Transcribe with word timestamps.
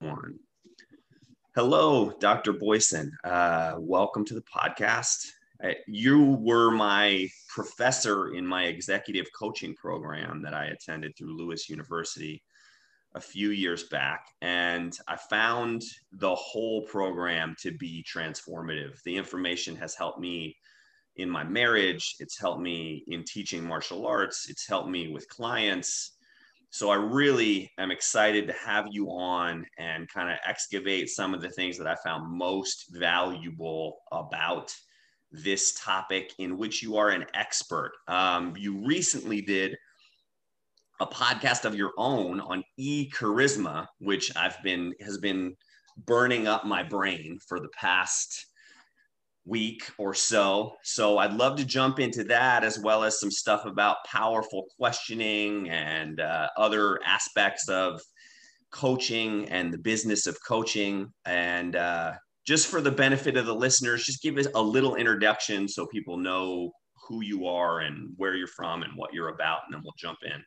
One. 0.00 0.38
Hello, 1.54 2.10
Dr. 2.20 2.54
Boysen. 2.54 3.10
Uh, 3.22 3.74
welcome 3.76 4.24
to 4.24 4.32
the 4.32 4.42
podcast. 4.42 5.26
Uh, 5.62 5.72
you 5.86 6.38
were 6.40 6.70
my 6.70 7.28
professor 7.50 8.32
in 8.32 8.46
my 8.46 8.64
executive 8.64 9.26
coaching 9.38 9.74
program 9.74 10.40
that 10.40 10.54
I 10.54 10.66
attended 10.66 11.12
through 11.16 11.36
Lewis 11.36 11.68
University 11.68 12.42
a 13.14 13.20
few 13.20 13.50
years 13.50 13.88
back. 13.88 14.28
And 14.40 14.96
I 15.06 15.16
found 15.16 15.82
the 16.12 16.34
whole 16.34 16.80
program 16.86 17.54
to 17.60 17.70
be 17.72 18.02
transformative. 18.10 19.02
The 19.04 19.18
information 19.18 19.76
has 19.76 19.94
helped 19.94 20.18
me 20.18 20.56
in 21.16 21.28
my 21.28 21.44
marriage, 21.44 22.16
it's 22.20 22.40
helped 22.40 22.62
me 22.62 23.04
in 23.08 23.22
teaching 23.24 23.62
martial 23.62 24.06
arts, 24.06 24.48
it's 24.48 24.66
helped 24.66 24.88
me 24.88 25.12
with 25.12 25.28
clients 25.28 26.12
so 26.70 26.90
I 26.90 26.94
really 26.94 27.70
am 27.78 27.90
excited 27.90 28.46
to 28.46 28.52
have 28.52 28.86
you 28.90 29.08
on 29.08 29.66
and 29.78 30.08
kind 30.08 30.30
of 30.30 30.38
excavate 30.46 31.08
some 31.08 31.34
of 31.34 31.40
the 31.40 31.50
things 31.50 31.76
that 31.78 31.88
I 31.88 31.96
found 31.96 32.30
most 32.30 32.86
valuable 32.92 33.98
about 34.12 34.72
this 35.32 35.74
topic 35.74 36.32
in 36.38 36.56
which 36.58 36.82
you 36.82 36.96
are 36.96 37.10
an 37.10 37.26
expert. 37.34 37.92
Um, 38.06 38.54
you 38.56 38.86
recently 38.86 39.40
did 39.40 39.76
a 41.00 41.06
podcast 41.06 41.64
of 41.64 41.74
your 41.74 41.92
own 41.96 42.40
on 42.40 42.62
e 42.76 43.10
charisma, 43.10 43.86
which 43.98 44.34
I've 44.36 44.62
been 44.62 44.92
has 45.00 45.18
been 45.18 45.56
burning 46.06 46.46
up 46.46 46.64
my 46.64 46.82
brain 46.84 47.38
for 47.48 47.58
the 47.58 47.68
past 47.70 48.46
week 49.44 49.90
or 49.98 50.14
so. 50.14 50.74
So 50.82 51.18
I'd 51.18 51.32
love 51.32 51.56
to 51.56 51.64
jump 51.64 51.98
into 51.98 52.24
that 52.24 52.62
as 52.62 52.78
well 52.78 53.04
as 53.04 53.18
some 53.18 53.30
stuff 53.30 53.64
about 53.64 54.04
powerful 54.04 54.66
questioning 54.76 55.68
and 55.70 56.20
uh, 56.20 56.48
other 56.56 57.00
aspects 57.04 57.68
of 57.68 58.00
coaching 58.70 59.48
and 59.48 59.72
the 59.72 59.78
business 59.78 60.26
of 60.26 60.38
coaching. 60.46 61.12
And 61.24 61.74
uh, 61.74 62.12
just 62.46 62.68
for 62.68 62.80
the 62.80 62.90
benefit 62.90 63.36
of 63.36 63.46
the 63.46 63.54
listeners, 63.54 64.04
just 64.04 64.22
give 64.22 64.36
us 64.36 64.46
a 64.54 64.62
little 64.62 64.96
introduction 64.96 65.66
so 65.68 65.86
people 65.86 66.16
know 66.16 66.72
who 67.08 67.22
you 67.22 67.46
are 67.46 67.80
and 67.80 68.12
where 68.16 68.36
you're 68.36 68.46
from 68.46 68.82
and 68.82 68.92
what 68.94 69.12
you're 69.12 69.28
about, 69.30 69.62
and 69.66 69.74
then 69.74 69.82
we'll 69.82 69.94
jump 69.98 70.18
in. 70.24 70.44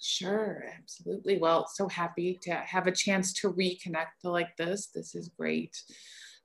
Sure, 0.00 0.64
absolutely. 0.78 1.38
Well, 1.38 1.68
so 1.72 1.86
happy 1.86 2.38
to 2.42 2.54
have 2.54 2.86
a 2.86 2.92
chance 2.92 3.32
to 3.34 3.52
reconnect 3.52 4.24
like 4.24 4.56
this. 4.56 4.86
This 4.86 5.14
is 5.14 5.28
great. 5.28 5.80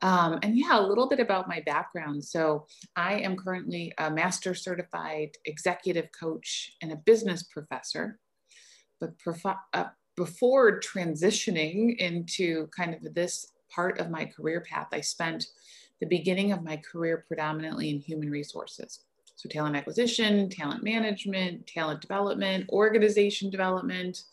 Um, 0.02 0.40
and 0.44 0.58
yeah, 0.58 0.80
a 0.80 0.86
little 0.86 1.08
bit 1.10 1.20
about 1.20 1.48
my 1.48 1.62
background. 1.66 2.24
So, 2.24 2.68
I 2.96 3.16
am 3.16 3.36
currently 3.36 3.94
a 3.98 4.12
master 4.12 4.54
certified 4.54 5.32
executive 5.46 6.10
coach 6.12 6.74
and 6.82 6.92
a 6.92 6.98
business 6.98 7.44
professor. 7.44 8.20
But 9.00 9.14
uh, 9.74 9.86
before 10.16 10.80
transitioning 10.80 11.98
into 11.98 12.68
kind 12.68 12.94
of 12.94 13.14
this 13.14 13.48
part 13.70 14.00
of 14.00 14.10
my 14.10 14.26
career 14.26 14.62
path, 14.62 14.88
I 14.92 15.02
spent 15.02 15.48
the 16.00 16.08
beginning 16.08 16.52
of 16.52 16.64
my 16.64 16.78
career 16.78 17.26
predominantly 17.28 17.90
in 17.90 18.00
human 18.00 18.30
resources. 18.30 19.00
So, 19.36 19.50
talent 19.50 19.76
acquisition, 19.76 20.50
talent 20.50 20.84
management, 20.84 21.68
talent 21.68 22.02
development, 22.02 22.70
organization 22.70 23.50
development. 23.50 24.24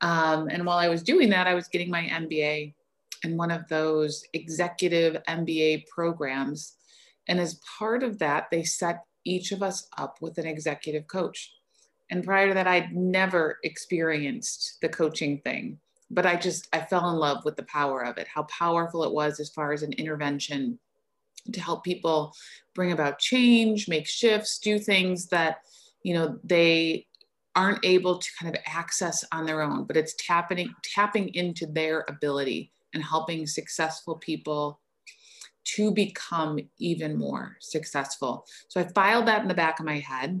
Um, 0.00 0.48
and 0.48 0.64
while 0.64 0.78
I 0.78 0.88
was 0.88 1.02
doing 1.02 1.30
that, 1.30 1.46
I 1.46 1.54
was 1.54 1.68
getting 1.68 1.90
my 1.90 2.02
MBA 2.02 2.74
in 3.24 3.36
one 3.36 3.50
of 3.50 3.68
those 3.68 4.24
executive 4.32 5.22
MBA 5.28 5.86
programs. 5.88 6.74
And 7.26 7.40
as 7.40 7.60
part 7.78 8.02
of 8.02 8.18
that, 8.18 8.48
they 8.50 8.62
set 8.62 9.04
each 9.24 9.52
of 9.52 9.62
us 9.62 9.86
up 9.96 10.16
with 10.20 10.38
an 10.38 10.46
executive 10.46 11.06
coach. 11.06 11.52
And 12.10 12.24
prior 12.24 12.48
to 12.48 12.54
that, 12.54 12.66
I'd 12.66 12.94
never 12.94 13.58
experienced 13.64 14.78
the 14.80 14.88
coaching 14.88 15.40
thing, 15.40 15.78
but 16.10 16.24
I 16.24 16.36
just, 16.36 16.66
I 16.72 16.80
fell 16.80 17.10
in 17.10 17.16
love 17.16 17.44
with 17.44 17.56
the 17.56 17.64
power 17.64 18.02
of 18.02 18.16
it, 18.16 18.26
how 18.32 18.44
powerful 18.44 19.04
it 19.04 19.12
was 19.12 19.40
as 19.40 19.50
far 19.50 19.72
as 19.72 19.82
an 19.82 19.92
intervention 19.92 20.78
to 21.52 21.60
help 21.60 21.84
people 21.84 22.32
bring 22.74 22.92
about 22.92 23.18
change, 23.18 23.88
make 23.88 24.06
shifts, 24.06 24.58
do 24.58 24.78
things 24.78 25.26
that, 25.26 25.58
you 26.02 26.14
know, 26.14 26.38
they 26.44 27.06
aren't 27.54 27.84
able 27.84 28.18
to 28.18 28.28
kind 28.40 28.54
of 28.54 28.62
access 28.66 29.24
on 29.32 29.44
their 29.44 29.62
own, 29.62 29.84
but 29.84 29.96
it's 29.96 30.14
tapping, 30.18 30.72
tapping 30.94 31.28
into 31.34 31.66
their 31.66 32.04
ability 32.08 32.72
and 32.94 33.02
helping 33.02 33.46
successful 33.46 34.16
people 34.16 34.80
to 35.64 35.90
become 35.90 36.58
even 36.78 37.16
more 37.16 37.56
successful. 37.60 38.46
So 38.68 38.80
I 38.80 38.88
filed 38.88 39.26
that 39.26 39.42
in 39.42 39.48
the 39.48 39.54
back 39.54 39.78
of 39.78 39.86
my 39.86 39.98
head. 39.98 40.40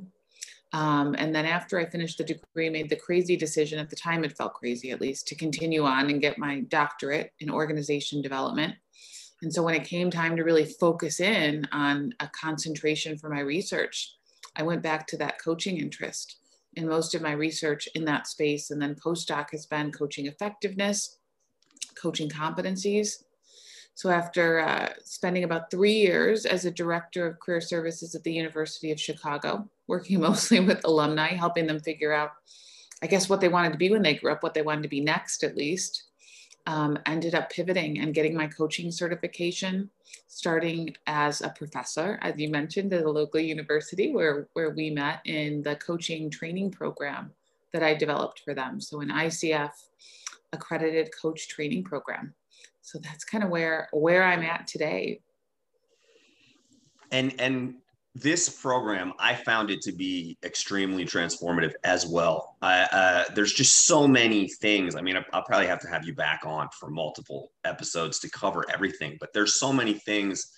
Um, 0.72 1.14
and 1.18 1.34
then 1.34 1.46
after 1.46 1.78
I 1.78 1.88
finished 1.88 2.18
the 2.18 2.24
degree, 2.24 2.70
made 2.70 2.90
the 2.90 2.96
crazy 2.96 3.36
decision 3.36 3.78
at 3.78 3.90
the 3.90 3.96
time, 3.96 4.24
it 4.24 4.36
felt 4.36 4.54
crazy 4.54 4.90
at 4.90 5.00
least, 5.00 5.26
to 5.28 5.34
continue 5.34 5.84
on 5.84 6.10
and 6.10 6.20
get 6.20 6.38
my 6.38 6.60
doctorate 6.68 7.32
in 7.40 7.50
organization 7.50 8.20
development. 8.22 8.74
And 9.42 9.52
so 9.52 9.62
when 9.62 9.74
it 9.74 9.84
came 9.84 10.10
time 10.10 10.36
to 10.36 10.42
really 10.42 10.64
focus 10.64 11.20
in 11.20 11.66
on 11.72 12.12
a 12.20 12.28
concentration 12.28 13.16
for 13.16 13.30
my 13.30 13.40
research, 13.40 14.14
I 14.56 14.62
went 14.62 14.82
back 14.82 15.06
to 15.08 15.16
that 15.18 15.42
coaching 15.42 15.78
interest. 15.78 16.38
And 16.76 16.88
most 16.88 17.14
of 17.14 17.22
my 17.22 17.32
research 17.32 17.88
in 17.94 18.04
that 18.06 18.26
space 18.26 18.70
and 18.70 18.80
then 18.80 18.94
postdoc 18.94 19.50
has 19.52 19.66
been 19.66 19.92
coaching 19.92 20.26
effectiveness, 20.26 21.18
coaching 22.00 22.28
competencies. 22.28 23.24
So 23.94 24.10
after 24.10 24.60
uh, 24.60 24.90
spending 25.02 25.42
about 25.42 25.72
three 25.72 25.94
years 25.94 26.46
as 26.46 26.64
a 26.64 26.70
director 26.70 27.26
of 27.26 27.40
career 27.40 27.60
services 27.60 28.14
at 28.14 28.22
the 28.22 28.32
University 28.32 28.92
of 28.92 29.00
Chicago, 29.00 29.68
working 29.88 30.20
mostly 30.28 30.60
with 30.60 30.84
alumni, 30.84 31.34
helping 31.34 31.66
them 31.66 31.80
figure 31.80 32.12
out, 32.12 32.30
I 33.02 33.08
guess, 33.08 33.28
what 33.28 33.40
they 33.40 33.48
wanted 33.48 33.72
to 33.72 33.78
be 33.78 33.90
when 33.90 34.02
they 34.02 34.14
grew 34.14 34.30
up, 34.30 34.44
what 34.44 34.54
they 34.54 34.62
wanted 34.62 34.82
to 34.82 34.88
be 34.88 35.00
next, 35.00 35.42
at 35.42 35.56
least. 35.56 36.04
Um, 36.68 36.98
ended 37.06 37.34
up 37.34 37.50
pivoting 37.50 37.98
and 37.98 38.14
getting 38.14 38.36
my 38.36 38.46
coaching 38.46 38.92
certification, 38.92 39.90
starting 40.28 40.94
as 41.06 41.40
a 41.40 41.48
professor, 41.48 42.18
as 42.22 42.38
you 42.38 42.50
mentioned, 42.50 42.92
at 42.92 43.04
a 43.04 43.10
local 43.10 43.40
university 43.40 44.12
where, 44.12 44.46
where 44.52 44.70
we 44.70 44.90
met 44.90 45.22
in 45.24 45.62
the 45.62 45.74
coaching 45.74 46.30
training 46.30 46.70
program 46.70 47.32
that 47.72 47.82
I 47.82 47.94
developed 47.94 48.42
for 48.44 48.54
them. 48.54 48.80
So 48.80 49.00
in 49.00 49.08
ICF, 49.08 49.72
accredited 50.52 51.10
coach 51.20 51.48
training 51.48 51.84
program. 51.84 52.34
So 52.80 52.98
that's 52.98 53.24
kind 53.24 53.44
of 53.44 53.50
where 53.50 53.88
where 53.92 54.24
I'm 54.24 54.42
at 54.42 54.66
today. 54.66 55.20
And 57.10 57.34
and 57.38 57.74
this 58.14 58.48
program, 58.48 59.12
I 59.18 59.34
found 59.34 59.70
it 59.70 59.80
to 59.82 59.92
be 59.92 60.38
extremely 60.42 61.04
transformative 61.04 61.72
as 61.84 62.06
well. 62.06 62.56
Uh, 62.62 63.24
there's 63.34 63.52
just 63.52 63.84
so 63.86 64.08
many 64.08 64.48
things. 64.48 64.96
I 64.96 65.02
mean, 65.02 65.16
I'll 65.32 65.44
probably 65.44 65.68
have 65.68 65.78
to 65.80 65.88
have 65.88 66.04
you 66.04 66.14
back 66.14 66.40
on 66.44 66.68
for 66.78 66.90
multiple 66.90 67.52
episodes 67.64 68.18
to 68.20 68.30
cover 68.30 68.64
everything, 68.72 69.18
but 69.20 69.32
there's 69.32 69.60
so 69.60 69.72
many 69.72 69.94
things 69.94 70.52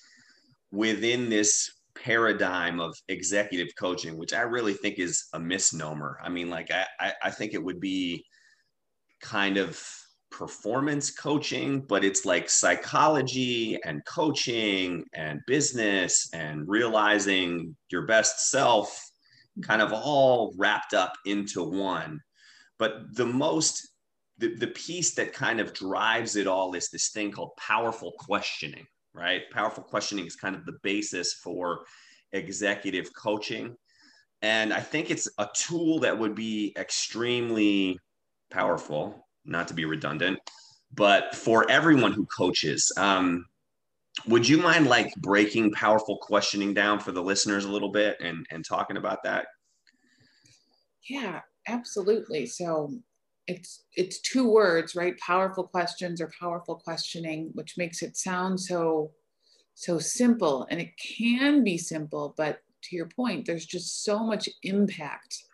within 0.73 1.29
this 1.29 1.71
paradigm 1.95 2.81
of 2.81 2.97
executive 3.09 3.69
coaching, 3.79 4.17
which 4.17 4.33
I 4.33 4.43
really 4.43 4.73
think 4.73 4.99
is 4.99 5.27
a 5.35 5.41
misnomer. 5.41 6.19
I 6.23 6.31
mean, 6.31 6.49
like, 6.49 6.71
I, 6.71 7.13
I 7.23 7.31
think 7.31 7.53
it 7.53 7.63
would 7.63 7.81
be 7.81 8.25
kind 9.21 9.57
of 9.57 9.83
performance 10.31 11.11
coaching, 11.11 11.81
but 11.81 12.05
it's 12.05 12.25
like 12.25 12.49
psychology 12.49 13.79
and 13.85 14.05
coaching 14.07 15.05
and 15.13 15.41
business 15.47 16.31
and 16.33 16.67
realizing 16.69 17.77
your 17.91 18.07
best 18.07 18.51
self 18.51 19.11
kind 19.63 19.83
of 19.83 19.93
all 19.93 20.55
wrapped 20.57 20.95
up 20.95 21.13
into 21.27 21.63
one. 21.63 22.21
But 22.79 23.15
the 23.15 23.27
most, 23.27 23.89
the, 24.39 24.55
the 24.55 24.69
piece 24.69 25.15
that 25.15 25.35
kind 25.35 25.61
of 25.61 25.75
drives 25.75 26.37
it 26.37 26.47
all 26.47 26.75
is 26.75 26.89
this 26.89 27.11
thing 27.11 27.33
called 27.33 27.51
powerful 27.59 28.13
questioning, 28.19 28.87
right? 29.13 29.43
Powerful 29.53 29.83
questioning 29.83 30.27
is 30.27 30.37
kind 30.37 30.57
of 30.57 30.65
the 30.65 30.79
basis 30.83 31.35
for 31.35 31.81
executive 32.33 33.11
coaching. 33.15 33.77
And 34.43 34.73
I 34.73 34.81
think 34.81 35.11
it's 35.11 35.29
a 35.37 35.49
tool 35.55 35.99
that 36.01 36.19
would 36.19 36.35
be 36.35 36.73
extremely 36.79 37.99
powerful, 38.51 39.27
not 39.45 39.69
to 39.69 39.75
be 39.75 39.85
redundant, 39.85 40.39
but 40.93 41.35
for 41.35 41.71
everyone 41.71 42.13
who 42.13 42.27
coaches. 42.27 42.93
Um, 42.97 43.47
would 44.27 44.49
you 44.49 44.59
mind 44.59 44.87
like 44.87 45.15
breaking 45.17 45.73
powerful 45.73 46.19
questioning 46.19 46.75
down 46.75 47.01
for 47.01 47.13
the 47.13 47.23
listeners 47.23 47.65
a 47.65 47.71
little 47.71 47.93
bit 47.93 48.17
and, 48.21 48.47
and 48.51 48.65
talking 48.65 48.97
about 48.97 49.23
that? 49.23 49.47
Yeah, 51.09 51.41
absolutely. 51.67 52.47
So 52.47 52.93
it's 53.47 53.85
it's 53.97 54.21
two 54.21 54.49
words, 54.49 54.95
right? 54.95 55.19
Powerful 55.19 55.65
questions 55.65 56.21
or 56.21 56.31
powerful 56.39 56.77
questioning, 56.77 57.51
which 57.55 57.77
makes 57.77 58.03
it 58.03 58.17
sound 58.17 58.61
so 58.61 59.13
so 59.75 59.99
simple. 59.99 60.67
And 60.71 60.81
it 60.81 60.91
can 60.99 61.65
be 61.65 61.79
simple, 61.79 62.35
but 62.37 62.61
to 62.83 62.97
your 62.97 63.07
point, 63.09 63.47
there's 63.47 63.67
just 63.67 64.05
so 64.05 64.25
much 64.25 64.49
impact 64.63 65.45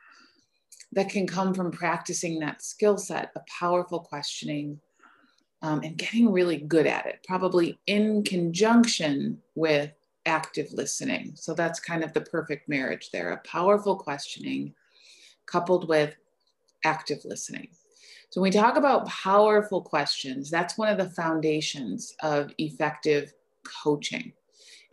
that 0.93 1.09
can 1.09 1.27
come 1.27 1.53
from 1.53 1.71
practicing 1.71 2.39
that 2.41 2.63
skill 2.63 2.97
set 2.97 3.31
of 3.37 3.43
powerful 3.47 4.01
questioning 4.01 4.81
um, 5.63 5.81
and 5.83 5.97
getting 5.97 6.31
really 6.31 6.59
good 6.59 6.87
at 6.87 7.07
it, 7.07 7.25
probably 7.27 7.79
in 7.87 8.23
conjunction 8.23 9.39
with 9.55 9.93
active 10.27 10.73
listening. 10.73 11.33
So 11.35 11.55
that's 11.55 11.81
kind 11.81 12.05
of 12.05 12.13
the 12.13 12.21
perfect 12.21 12.69
marriage 12.69 13.11
there 13.13 13.31
a 13.31 13.39
powerful 13.39 13.97
questioning 13.97 14.75
coupled 15.47 15.89
with 15.89 16.15
active 16.85 17.25
listening. 17.25 17.69
So 18.31 18.41
when 18.41 18.51
we 18.51 18.59
talk 18.59 18.77
about 18.77 19.07
powerful 19.07 19.81
questions, 19.81 20.51
that's 20.51 20.77
one 20.77 20.89
of 20.89 20.99
the 20.99 21.11
foundations 21.11 22.15
of 22.21 22.53
effective 22.59 23.33
coaching. 23.83 24.33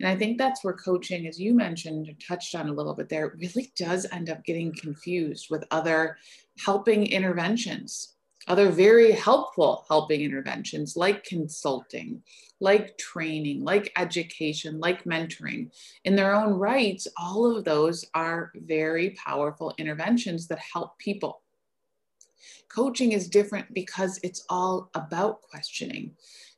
And 0.00 0.08
I 0.08 0.16
think 0.16 0.38
that's 0.38 0.64
where 0.64 0.74
coaching, 0.74 1.26
as 1.26 1.40
you 1.40 1.54
mentioned 1.54 2.14
touched 2.26 2.54
on 2.54 2.68
a 2.68 2.72
little 2.72 2.94
bit 2.94 3.08
there, 3.08 3.36
really 3.38 3.72
does 3.76 4.06
end 4.12 4.30
up 4.30 4.44
getting 4.44 4.74
confused 4.74 5.48
with 5.50 5.64
other 5.70 6.16
helping 6.64 7.06
interventions, 7.06 8.14
other 8.48 8.70
very 8.70 9.12
helpful 9.12 9.84
helping 9.88 10.20
interventions 10.20 10.96
like 10.96 11.24
consulting, 11.24 12.22
like 12.60 12.96
training, 12.98 13.62
like 13.62 13.92
education, 13.96 14.80
like 14.80 15.04
mentoring. 15.04 15.70
In 16.04 16.16
their 16.16 16.34
own 16.34 16.54
rights, 16.54 17.06
all 17.16 17.56
of 17.56 17.64
those 17.64 18.04
are 18.14 18.52
very 18.54 19.10
powerful 19.10 19.74
interventions 19.78 20.48
that 20.48 20.58
help 20.58 20.98
people. 20.98 21.42
Coaching 22.68 23.12
is 23.12 23.28
different 23.28 23.72
because 23.72 24.18
it's 24.22 24.44
all 24.48 24.90
about 24.94 25.42
questioning. 25.42 26.12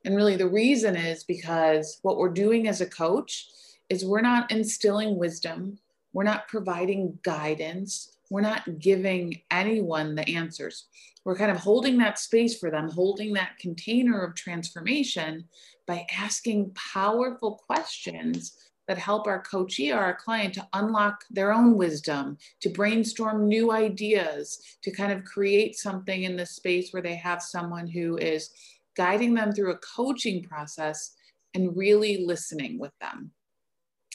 And 0.07 0.15
really, 0.15 0.37
the 0.37 0.49
reason 0.49 0.95
is 0.95 1.25
because 1.25 1.99
what 2.03 2.17
we're 2.17 2.29
doing 2.29 2.69
as 2.69 2.81
a 2.81 2.87
coach 2.87 3.49
is 3.89 4.05
we're 4.05 4.21
not 4.21 4.53
instilling 4.53 5.19
wisdom, 5.19 5.79
we're 6.13 6.23
not 6.23 6.47
providing 6.47 7.19
guidance, 7.25 8.17
we're 8.31 8.41
not 8.41 8.79
giving 8.79 9.43
anyone 9.51 10.15
the 10.15 10.29
answers. 10.37 10.87
We're 11.25 11.37
kind 11.37 11.51
of 11.51 11.57
holding 11.57 11.99
that 11.99 12.21
space 12.21 12.57
for 12.57 12.71
them, 12.71 12.89
holding 12.89 13.33
that 13.33 13.59
container 13.59 14.23
of 14.23 14.37
transformation 14.37 15.45
by 15.89 16.07
asking 16.17 16.71
powerful 16.95 17.61
questions 17.67 18.57
that 18.87 18.99
help 18.99 19.27
our 19.27 19.43
coachee 19.43 19.93
or 19.93 19.99
our 19.99 20.15
client 20.15 20.55
to 20.55 20.69
unlock 20.75 21.25
their 21.31 21.53
own 21.53 21.77
wisdom, 21.77 22.39
to 22.61 22.69
brainstorm 22.69 23.49
new 23.49 23.73
ideas, 23.73 24.61
to 24.83 24.93
kind 24.93 25.13
of 25.13 25.25
create 25.25 25.77
something 25.77 26.23
in 26.23 26.37
the 26.37 26.47
space 26.47 26.93
where 26.93 27.03
they 27.03 27.17
have 27.17 27.43
someone 27.43 27.89
who 27.89 28.17
is 28.19 28.51
guiding 28.97 29.35
them 29.35 29.53
through 29.53 29.73
a 29.73 29.79
coaching 29.79 30.43
process 30.43 31.13
and 31.55 31.77
really 31.77 32.25
listening 32.25 32.79
with 32.79 32.93
them. 33.01 33.31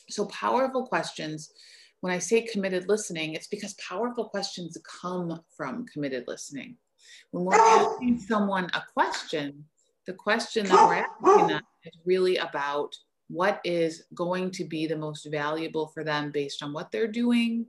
So, 0.10 0.26
powerful 0.26 0.86
questions. 0.86 1.52
When 2.02 2.12
I 2.12 2.20
say 2.20 2.42
committed 2.42 2.90
listening, 2.90 3.34
it's 3.34 3.48
because 3.48 3.76
powerful 3.76 4.26
questions 4.26 4.78
come 5.02 5.40
from 5.56 5.86
committed 5.86 6.26
listening. 6.28 6.78
When 7.32 7.46
we're 7.46 7.56
oh. 7.56 7.94
asking 7.94 8.20
someone 8.20 8.70
a 8.74 8.82
question, 8.94 9.66
the 10.08 10.14
question 10.14 10.66
that 10.66 10.88
we're 10.88 11.06
asking 11.30 11.48
them 11.48 11.62
is 11.86 11.94
really 12.06 12.38
about 12.38 12.96
what 13.28 13.62
is 13.64 14.04
going 14.14 14.52
to 14.52 14.66
be 14.66 14.88
the 14.88 14.98
most 14.98 15.26
valuable 15.32 15.88
for 15.88 16.04
them 16.04 16.32
based 16.32 16.62
on 16.62 16.74
what 16.74 16.92
they're 16.92 17.08
doing, 17.08 17.66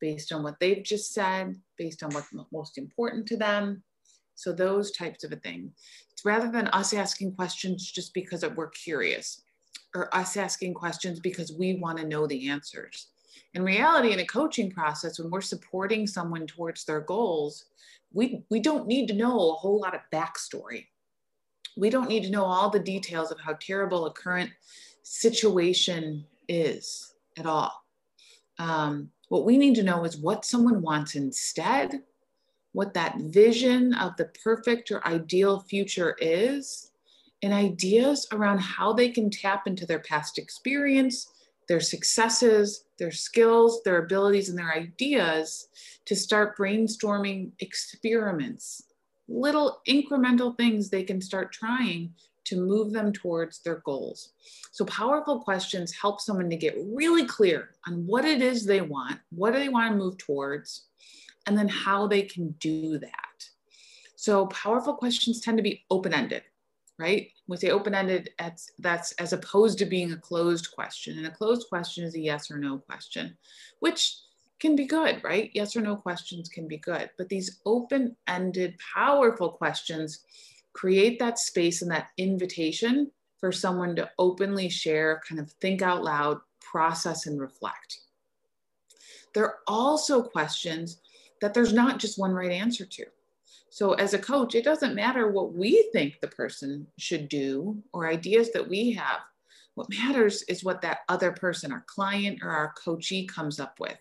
based 0.00 0.32
on 0.32 0.42
what 0.42 0.60
they've 0.60 0.84
just 0.84 1.12
said, 1.12 1.56
based 1.76 2.02
on 2.02 2.10
what's 2.10 2.32
most 2.52 2.78
important 2.78 3.26
to 3.26 3.36
them. 3.36 3.82
So, 4.34 4.52
those 4.52 4.90
types 4.92 5.24
of 5.24 5.32
a 5.32 5.36
thing 5.36 5.72
It's 6.12 6.24
rather 6.24 6.50
than 6.50 6.68
us 6.68 6.92
asking 6.92 7.34
questions 7.34 7.90
just 7.90 8.14
because 8.14 8.44
we're 8.56 8.70
curious 8.70 9.42
or 9.94 10.14
us 10.14 10.36
asking 10.36 10.74
questions 10.74 11.20
because 11.20 11.52
we 11.52 11.74
want 11.74 11.98
to 11.98 12.06
know 12.06 12.26
the 12.26 12.48
answers. 12.48 13.08
In 13.54 13.62
reality, 13.62 14.12
in 14.12 14.20
a 14.20 14.26
coaching 14.26 14.70
process, 14.70 15.18
when 15.18 15.30
we're 15.30 15.42
supporting 15.42 16.06
someone 16.06 16.46
towards 16.46 16.84
their 16.84 17.00
goals, 17.00 17.66
we, 18.12 18.44
we 18.50 18.60
don't 18.60 18.86
need 18.86 19.06
to 19.08 19.14
know 19.14 19.50
a 19.50 19.54
whole 19.54 19.80
lot 19.80 19.94
of 19.94 20.00
backstory. 20.12 20.86
We 21.76 21.90
don't 21.90 22.08
need 22.08 22.24
to 22.24 22.30
know 22.30 22.44
all 22.44 22.70
the 22.70 22.78
details 22.78 23.30
of 23.30 23.40
how 23.40 23.54
terrible 23.54 24.06
a 24.06 24.12
current 24.12 24.50
situation 25.02 26.24
is 26.48 27.14
at 27.38 27.46
all. 27.46 27.72
Um, 28.58 29.10
what 29.28 29.44
we 29.44 29.56
need 29.56 29.74
to 29.76 29.82
know 29.82 30.04
is 30.04 30.16
what 30.16 30.44
someone 30.44 30.82
wants 30.82 31.14
instead 31.14 32.02
what 32.72 32.94
that 32.94 33.16
vision 33.18 33.94
of 33.94 34.16
the 34.16 34.30
perfect 34.42 34.90
or 34.90 35.06
ideal 35.06 35.60
future 35.60 36.16
is, 36.20 36.90
and 37.42 37.52
ideas 37.52 38.26
around 38.32 38.58
how 38.58 38.92
they 38.92 39.10
can 39.10 39.28
tap 39.30 39.66
into 39.66 39.84
their 39.84 39.98
past 39.98 40.38
experience, 40.38 41.28
their 41.68 41.80
successes, 41.80 42.84
their 42.98 43.10
skills, 43.10 43.82
their 43.84 44.04
abilities, 44.04 44.48
and 44.48 44.58
their 44.58 44.72
ideas 44.72 45.68
to 46.04 46.14
start 46.14 46.56
brainstorming 46.56 47.50
experiments, 47.60 48.82
little 49.28 49.80
incremental 49.88 50.56
things 50.56 50.88
they 50.88 51.02
can 51.02 51.20
start 51.20 51.52
trying 51.52 52.12
to 52.44 52.56
move 52.56 52.92
them 52.92 53.12
towards 53.12 53.60
their 53.60 53.82
goals. 53.84 54.32
So, 54.72 54.84
powerful 54.84 55.40
questions 55.40 55.92
help 55.92 56.20
someone 56.20 56.50
to 56.50 56.56
get 56.56 56.76
really 56.78 57.24
clear 57.24 57.70
on 57.86 58.06
what 58.06 58.24
it 58.24 58.42
is 58.42 58.64
they 58.64 58.80
want, 58.80 59.20
what 59.30 59.52
do 59.52 59.58
they 59.58 59.68
want 59.68 59.92
to 59.92 59.96
move 59.96 60.18
towards, 60.18 60.86
and 61.46 61.56
then 61.56 61.68
how 61.68 62.06
they 62.06 62.22
can 62.22 62.50
do 62.60 62.98
that. 62.98 63.48
So 64.16 64.46
powerful 64.46 64.94
questions 64.94 65.40
tend 65.40 65.56
to 65.56 65.62
be 65.62 65.84
open-ended, 65.90 66.42
right? 66.98 67.28
We 67.48 67.56
say 67.56 67.70
open-ended, 67.70 68.30
that's, 68.38 68.70
that's 68.78 69.12
as 69.12 69.32
opposed 69.32 69.78
to 69.78 69.86
being 69.86 70.12
a 70.12 70.16
closed 70.16 70.70
question. 70.72 71.18
And 71.18 71.26
a 71.26 71.30
closed 71.30 71.68
question 71.68 72.04
is 72.04 72.14
a 72.14 72.20
yes 72.20 72.50
or 72.50 72.58
no 72.58 72.78
question, 72.78 73.36
which 73.80 74.16
can 74.60 74.76
be 74.76 74.86
good, 74.86 75.22
right? 75.24 75.50
Yes 75.54 75.74
or 75.74 75.80
no 75.80 75.96
questions 75.96 76.48
can 76.48 76.68
be 76.68 76.76
good. 76.76 77.10
But 77.18 77.28
these 77.28 77.60
open-ended, 77.66 78.78
powerful 78.94 79.50
questions 79.50 80.20
create 80.72 81.18
that 81.18 81.40
space 81.40 81.82
and 81.82 81.90
that 81.90 82.10
invitation 82.16 83.10
for 83.40 83.50
someone 83.50 83.96
to 83.96 84.08
openly 84.20 84.68
share, 84.68 85.20
kind 85.28 85.40
of 85.40 85.50
think 85.60 85.82
out 85.82 86.04
loud, 86.04 86.38
process, 86.60 87.26
and 87.26 87.40
reflect. 87.40 87.98
There 89.34 89.44
are 89.44 89.58
also 89.66 90.22
questions 90.22 91.00
that 91.42 91.52
there's 91.52 91.72
not 91.72 91.98
just 91.98 92.18
one 92.18 92.32
right 92.32 92.52
answer 92.52 92.86
to. 92.86 93.04
So, 93.68 93.94
as 93.94 94.14
a 94.14 94.18
coach, 94.18 94.54
it 94.54 94.64
doesn't 94.64 94.94
matter 94.94 95.30
what 95.30 95.54
we 95.54 95.88
think 95.92 96.20
the 96.20 96.28
person 96.28 96.86
should 96.98 97.28
do 97.28 97.82
or 97.92 98.08
ideas 98.08 98.52
that 98.52 98.68
we 98.68 98.92
have. 98.92 99.20
What 99.74 99.90
matters 99.90 100.42
is 100.42 100.62
what 100.62 100.82
that 100.82 101.00
other 101.08 101.32
person, 101.32 101.72
our 101.72 101.84
client 101.86 102.40
or 102.42 102.50
our 102.50 102.72
coachee, 102.82 103.26
comes 103.26 103.58
up 103.58 103.80
with. 103.80 103.96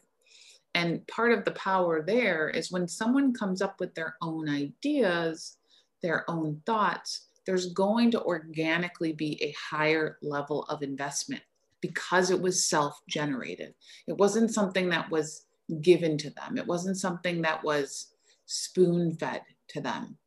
And 0.76 1.06
part 1.08 1.32
of 1.32 1.44
the 1.44 1.52
power 1.52 2.02
there 2.02 2.50
is 2.50 2.72
when 2.72 2.88
someone 2.88 3.34
comes 3.34 3.62
up 3.62 3.80
with 3.80 3.96
their 3.96 4.16
own 4.22 4.48
ideas, 4.48 5.58
their 6.02 6.30
own 6.30 6.62
thoughts, 6.66 7.28
there's 7.46 7.74
going 7.74 8.12
to 8.12 8.22
organically 8.22 9.14
be 9.14 9.42
a 9.42 9.56
higher 9.58 10.18
level 10.22 10.64
of 10.64 10.84
investment 10.84 11.42
because 11.82 12.30
it 12.30 12.40
was 12.40 12.66
self 12.66 13.02
generated. 13.10 13.74
It 14.08 14.18
wasn't 14.18 14.54
something 14.54 14.90
that 14.90 15.10
was 15.10 15.46
given 15.82 16.18
to 16.20 16.30
them. 16.32 16.58
It 16.58 16.68
wasn't 16.68 16.98
something 16.98 17.42
that 17.42 17.64
was 17.64 18.14
spoon 18.46 19.16
fed 19.16 19.42
to 19.70 19.82
them. 19.82 20.18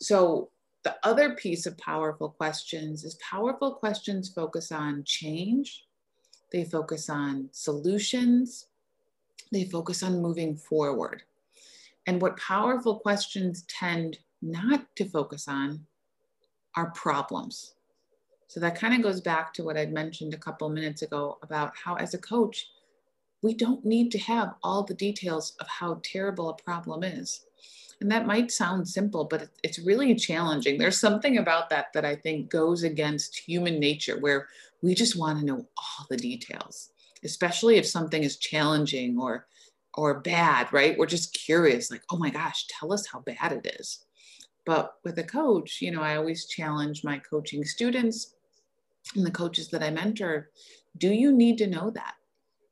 So, 0.00 0.50
the 0.84 0.96
other 1.02 1.34
piece 1.34 1.66
of 1.66 1.76
powerful 1.76 2.30
questions 2.30 3.04
is 3.04 3.16
powerful 3.16 3.74
questions 3.74 4.32
focus 4.32 4.70
on 4.70 5.02
change, 5.04 5.84
they 6.52 6.64
focus 6.64 7.10
on 7.10 7.48
solutions, 7.50 8.68
they 9.52 9.64
focus 9.64 10.02
on 10.02 10.22
moving 10.22 10.56
forward. 10.56 11.24
And 12.06 12.22
what 12.22 12.38
powerful 12.38 13.00
questions 13.00 13.64
tend 13.68 14.18
not 14.40 14.86
to 14.96 15.04
focus 15.04 15.48
on 15.48 15.84
are 16.76 16.90
problems. 16.92 17.74
So 18.46 18.60
that 18.60 18.78
kind 18.78 18.94
of 18.94 19.02
goes 19.02 19.20
back 19.20 19.52
to 19.54 19.64
what 19.64 19.76
I'd 19.76 19.92
mentioned 19.92 20.32
a 20.32 20.38
couple 20.38 20.68
minutes 20.70 21.02
ago 21.02 21.38
about 21.42 21.74
how, 21.76 21.96
as 21.96 22.14
a 22.14 22.18
coach, 22.18 22.68
we 23.42 23.54
don't 23.54 23.84
need 23.84 24.10
to 24.12 24.18
have 24.18 24.54
all 24.62 24.82
the 24.82 24.94
details 24.94 25.54
of 25.60 25.68
how 25.68 26.00
terrible 26.02 26.48
a 26.48 26.62
problem 26.62 27.02
is. 27.02 27.44
And 28.00 28.10
that 28.12 28.26
might 28.26 28.52
sound 28.52 28.88
simple, 28.88 29.24
but 29.24 29.48
it's 29.64 29.78
really 29.78 30.14
challenging. 30.14 30.78
There's 30.78 31.00
something 31.00 31.38
about 31.38 31.68
that 31.70 31.92
that 31.94 32.04
I 32.04 32.14
think 32.14 32.48
goes 32.48 32.84
against 32.84 33.36
human 33.36 33.80
nature 33.80 34.18
where 34.20 34.48
we 34.82 34.94
just 34.94 35.18
want 35.18 35.40
to 35.40 35.44
know 35.44 35.66
all 35.76 36.06
the 36.08 36.16
details, 36.16 36.90
especially 37.24 37.76
if 37.76 37.86
something 37.86 38.22
is 38.22 38.36
challenging 38.36 39.18
or 39.18 39.46
or 39.94 40.20
bad, 40.20 40.72
right? 40.72 40.96
We're 40.96 41.06
just 41.06 41.34
curious 41.34 41.90
like, 41.90 42.02
"Oh 42.12 42.18
my 42.18 42.30
gosh, 42.30 42.66
tell 42.68 42.92
us 42.92 43.06
how 43.06 43.20
bad 43.20 43.52
it 43.52 43.76
is." 43.80 44.04
But 44.64 44.94
with 45.02 45.18
a 45.18 45.24
coach, 45.24 45.80
you 45.80 45.90
know, 45.90 46.02
I 46.02 46.16
always 46.16 46.46
challenge 46.46 47.02
my 47.02 47.18
coaching 47.18 47.64
students 47.64 48.34
and 49.16 49.26
the 49.26 49.30
coaches 49.30 49.68
that 49.70 49.82
I 49.82 49.90
mentor, 49.90 50.50
do 50.98 51.08
you 51.08 51.32
need 51.32 51.58
to 51.58 51.66
know 51.66 51.90
that? 51.90 52.17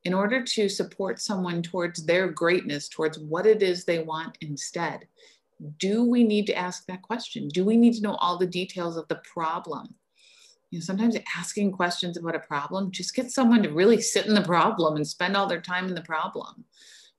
In 0.06 0.14
order 0.14 0.40
to 0.40 0.68
support 0.68 1.20
someone 1.20 1.60
towards 1.60 2.06
their 2.06 2.28
greatness, 2.28 2.88
towards 2.88 3.18
what 3.18 3.44
it 3.44 3.60
is 3.60 3.84
they 3.84 3.98
want 3.98 4.38
instead, 4.40 5.00
do 5.78 6.04
we 6.04 6.22
need 6.22 6.46
to 6.46 6.54
ask 6.54 6.86
that 6.86 7.02
question? 7.02 7.48
Do 7.48 7.64
we 7.64 7.76
need 7.76 7.94
to 7.94 8.02
know 8.02 8.14
all 8.14 8.38
the 8.38 8.46
details 8.46 8.96
of 8.96 9.08
the 9.08 9.20
problem? 9.34 9.96
You 10.70 10.78
know, 10.78 10.84
sometimes 10.84 11.16
asking 11.36 11.72
questions 11.72 12.16
about 12.16 12.36
a 12.36 12.40
problem 12.40 12.92
just 12.92 13.16
gets 13.16 13.34
someone 13.34 13.64
to 13.64 13.72
really 13.72 14.00
sit 14.00 14.26
in 14.26 14.34
the 14.34 14.42
problem 14.42 14.94
and 14.94 15.04
spend 15.04 15.36
all 15.36 15.48
their 15.48 15.60
time 15.60 15.88
in 15.88 15.94
the 15.96 16.02
problem. 16.02 16.64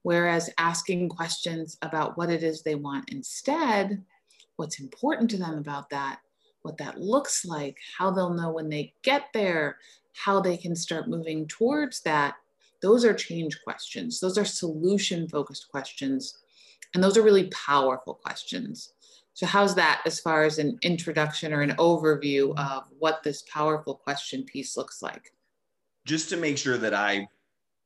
Whereas 0.03 0.50
asking 0.58 1.10
questions 1.10 1.77
about 1.82 2.17
what 2.17 2.29
it 2.29 2.41
is 2.41 2.63
they 2.63 2.75
want 2.75 3.10
instead, 3.12 4.01
what's 4.56 4.79
important 4.79 5.29
to 5.32 5.38
them 5.38 5.58
about 5.58 5.89
that, 5.89 6.20
what 6.62 6.77
that 6.77 7.01
looks 7.01 7.44
like, 7.44 7.75
how 7.98 8.12
they'll 8.12 8.34
know 8.34 8.53
when 8.53 8.70
they 8.70 8.94
get 9.03 9.24
there, 9.34 9.75
how 10.13 10.39
they 10.39 10.56
can 10.56 10.74
start 10.74 11.10
moving 11.10 11.50
towards 11.50 12.00
that, 12.03 12.36
those 12.81 13.03
are 13.05 13.13
change 13.13 13.60
questions. 13.63 14.19
Those 14.19 14.38
are 14.38 14.46
solution 14.46 15.27
focused 15.27 15.69
questions. 15.69 16.38
And 16.93 17.03
those 17.03 17.17
are 17.17 17.24
really 17.24 17.50
powerful 17.50 18.13
questions. 18.13 18.93
So, 19.34 19.46
how's 19.46 19.75
that 19.75 20.01
as 20.05 20.19
far 20.19 20.46
as 20.46 20.57
an 20.57 20.79
introduction 20.81 21.53
or 21.53 21.62
an 21.62 21.75
overview 21.75 22.57
of 22.57 22.86
what 22.98 23.22
this 23.24 23.43
powerful 23.43 23.93
question 23.96 24.43
piece 24.43 24.77
looks 24.77 25.01
like? 25.01 25.31
Just 26.05 26.29
to 26.29 26.38
make 26.38 26.57
sure 26.57 26.77
that 26.77 26.93
I 26.93 27.27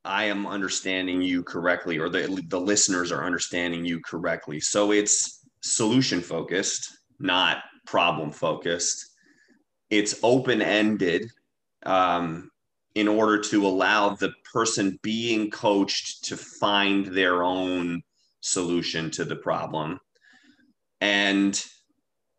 I 0.05 0.25
am 0.25 0.47
understanding 0.47 1.21
you 1.21 1.43
correctly, 1.43 1.97
or 1.97 2.09
the 2.09 2.41
the 2.47 2.59
listeners 2.59 3.11
are 3.11 3.25
understanding 3.25 3.83
you 3.83 3.99
correctly. 4.01 4.59
So 4.59 4.91
it's 4.91 5.45
solution 5.61 6.21
focused, 6.21 6.89
not 7.19 7.57
problem 7.85 8.31
focused. 8.31 9.05
It's 9.89 10.19
open 10.23 10.61
ended 10.61 11.29
um, 11.85 12.50
in 12.95 13.07
order 13.07 13.39
to 13.39 13.65
allow 13.65 14.09
the 14.09 14.31
person 14.51 14.99
being 15.01 15.49
coached 15.49 16.25
to 16.25 16.35
find 16.35 17.07
their 17.07 17.43
own 17.43 18.01
solution 18.41 19.09
to 19.11 19.23
the 19.23 19.35
problem 19.35 19.99
and 21.01 21.61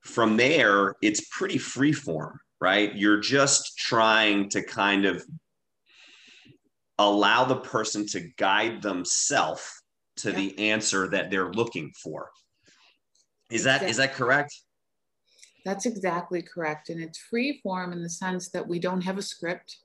from 0.03 0.37
there, 0.37 0.95
it's 1.03 1.29
pretty 1.31 1.59
free 1.59 1.93
form, 1.93 2.41
right? 2.61 2.95
You're 2.95 3.21
just 3.21 3.77
trying 3.77 4.49
to 4.51 4.63
kind 4.63 5.05
of 5.05 5.25
allow 6.99 7.45
the 7.45 7.57
person 7.57 8.07
to 8.07 8.21
guide 8.39 8.83
themselves 8.83 9.83
to 10.19 10.31
yeah. 10.31 10.37
the 10.37 10.71
answer 10.71 11.09
that 11.09 11.31
they're 11.31 11.53
looking 11.53 11.91
for. 12.03 12.31
Is 13.51 13.65
that 13.65 13.83
is 13.83 13.97
that 13.99 14.15
correct? 14.15 14.55
That's 15.65 15.87
exactly 15.87 16.43
correct. 16.43 16.89
And 16.89 17.01
it's 17.01 17.19
free 17.19 17.61
form 17.63 17.93
in 17.93 18.03
the 18.03 18.09
sense 18.09 18.51
that 18.51 18.67
we 18.67 18.79
don't 18.79 19.03
have 19.03 19.19
a 19.19 19.23
script. 19.23 19.77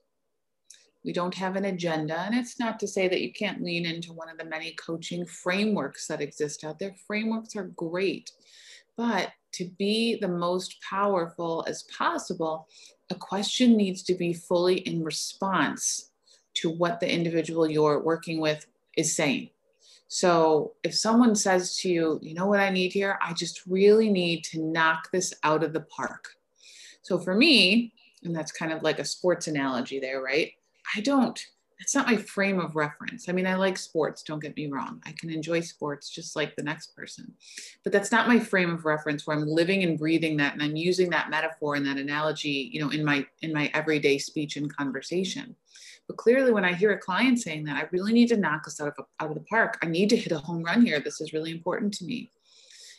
We 1.04 1.12
don't 1.12 1.34
have 1.34 1.56
an 1.56 1.66
agenda. 1.66 2.18
And 2.20 2.34
it's 2.34 2.58
not 2.58 2.78
to 2.80 2.88
say 2.88 3.08
that 3.08 3.20
you 3.20 3.32
can't 3.32 3.62
lean 3.62 3.86
into 3.86 4.12
one 4.12 4.28
of 4.28 4.38
the 4.38 4.44
many 4.44 4.72
coaching 4.72 5.24
frameworks 5.24 6.06
that 6.08 6.20
exist 6.20 6.64
out 6.64 6.78
there. 6.78 6.94
Frameworks 7.06 7.56
are 7.56 7.70
great. 7.76 8.32
But 8.96 9.30
to 9.52 9.70
be 9.78 10.18
the 10.20 10.28
most 10.28 10.76
powerful 10.82 11.64
as 11.68 11.84
possible, 11.84 12.66
a 13.10 13.14
question 13.14 13.76
needs 13.76 14.02
to 14.04 14.14
be 14.14 14.34
fully 14.34 14.78
in 14.78 15.04
response 15.04 16.10
to 16.54 16.68
what 16.68 17.00
the 17.00 17.10
individual 17.10 17.70
you're 17.70 18.02
working 18.02 18.40
with 18.40 18.66
is 18.96 19.14
saying. 19.14 19.50
So 20.08 20.72
if 20.82 20.94
someone 20.94 21.34
says 21.34 21.76
to 21.78 21.88
you, 21.88 22.18
you 22.22 22.34
know 22.34 22.46
what 22.46 22.60
I 22.60 22.70
need 22.70 22.92
here? 22.92 23.18
I 23.22 23.34
just 23.34 23.66
really 23.66 24.10
need 24.10 24.42
to 24.44 24.60
knock 24.60 25.10
this 25.12 25.32
out 25.44 25.62
of 25.62 25.72
the 25.72 25.82
park. 25.82 26.30
So 27.02 27.18
for 27.18 27.34
me, 27.34 27.92
and 28.24 28.34
that's 28.34 28.50
kind 28.50 28.72
of 28.72 28.82
like 28.82 28.98
a 28.98 29.04
sports 29.04 29.46
analogy 29.46 30.00
there, 30.00 30.20
right? 30.20 30.52
I 30.96 31.00
don't 31.00 31.38
it's 31.80 31.94
not 31.94 32.06
my 32.06 32.16
frame 32.16 32.58
of 32.58 32.74
reference. 32.74 33.28
I 33.28 33.32
mean, 33.32 33.46
I 33.46 33.54
like 33.54 33.78
sports, 33.78 34.22
don't 34.22 34.42
get 34.42 34.56
me 34.56 34.66
wrong. 34.66 35.00
I 35.06 35.12
can 35.12 35.30
enjoy 35.30 35.60
sports 35.60 36.10
just 36.10 36.34
like 36.34 36.56
the 36.56 36.62
next 36.62 36.94
person. 36.96 37.32
But 37.84 37.92
that's 37.92 38.10
not 38.10 38.26
my 38.26 38.38
frame 38.38 38.70
of 38.70 38.84
reference 38.84 39.26
where 39.26 39.36
I'm 39.36 39.46
living 39.46 39.84
and 39.84 39.98
breathing 39.98 40.36
that 40.38 40.54
and 40.54 40.62
I'm 40.62 40.74
using 40.74 41.08
that 41.10 41.30
metaphor 41.30 41.76
and 41.76 41.86
that 41.86 41.96
analogy, 41.96 42.70
you 42.72 42.80
know, 42.80 42.90
in 42.90 43.04
my 43.04 43.24
in 43.42 43.52
my 43.52 43.70
everyday 43.74 44.18
speech 44.18 44.56
and 44.56 44.74
conversation. 44.74 45.54
But 46.08 46.16
clearly 46.16 46.52
when 46.52 46.64
I 46.64 46.72
hear 46.72 46.92
a 46.92 46.98
client 46.98 47.38
saying 47.38 47.64
that, 47.64 47.76
I 47.76 47.88
really 47.92 48.12
need 48.12 48.28
to 48.28 48.36
knock 48.36 48.66
us 48.66 48.80
out 48.80 48.88
of 48.88 49.06
out 49.20 49.30
of 49.30 49.36
the 49.36 49.44
park. 49.44 49.78
I 49.80 49.86
need 49.86 50.10
to 50.10 50.16
hit 50.16 50.32
a 50.32 50.38
home 50.38 50.64
run 50.64 50.84
here. 50.84 50.98
This 50.98 51.20
is 51.20 51.32
really 51.32 51.52
important 51.52 51.94
to 51.94 52.04
me. 52.04 52.30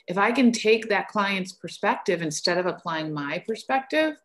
If 0.08 0.18
I 0.18 0.32
can 0.32 0.52
take 0.52 0.88
that 0.90 1.10
client's 1.10 1.52
perspective 1.52 2.22
instead 2.22 2.58
of 2.58 2.66
applying 2.66 3.14
my 3.14 3.44
perspective, 3.46 4.16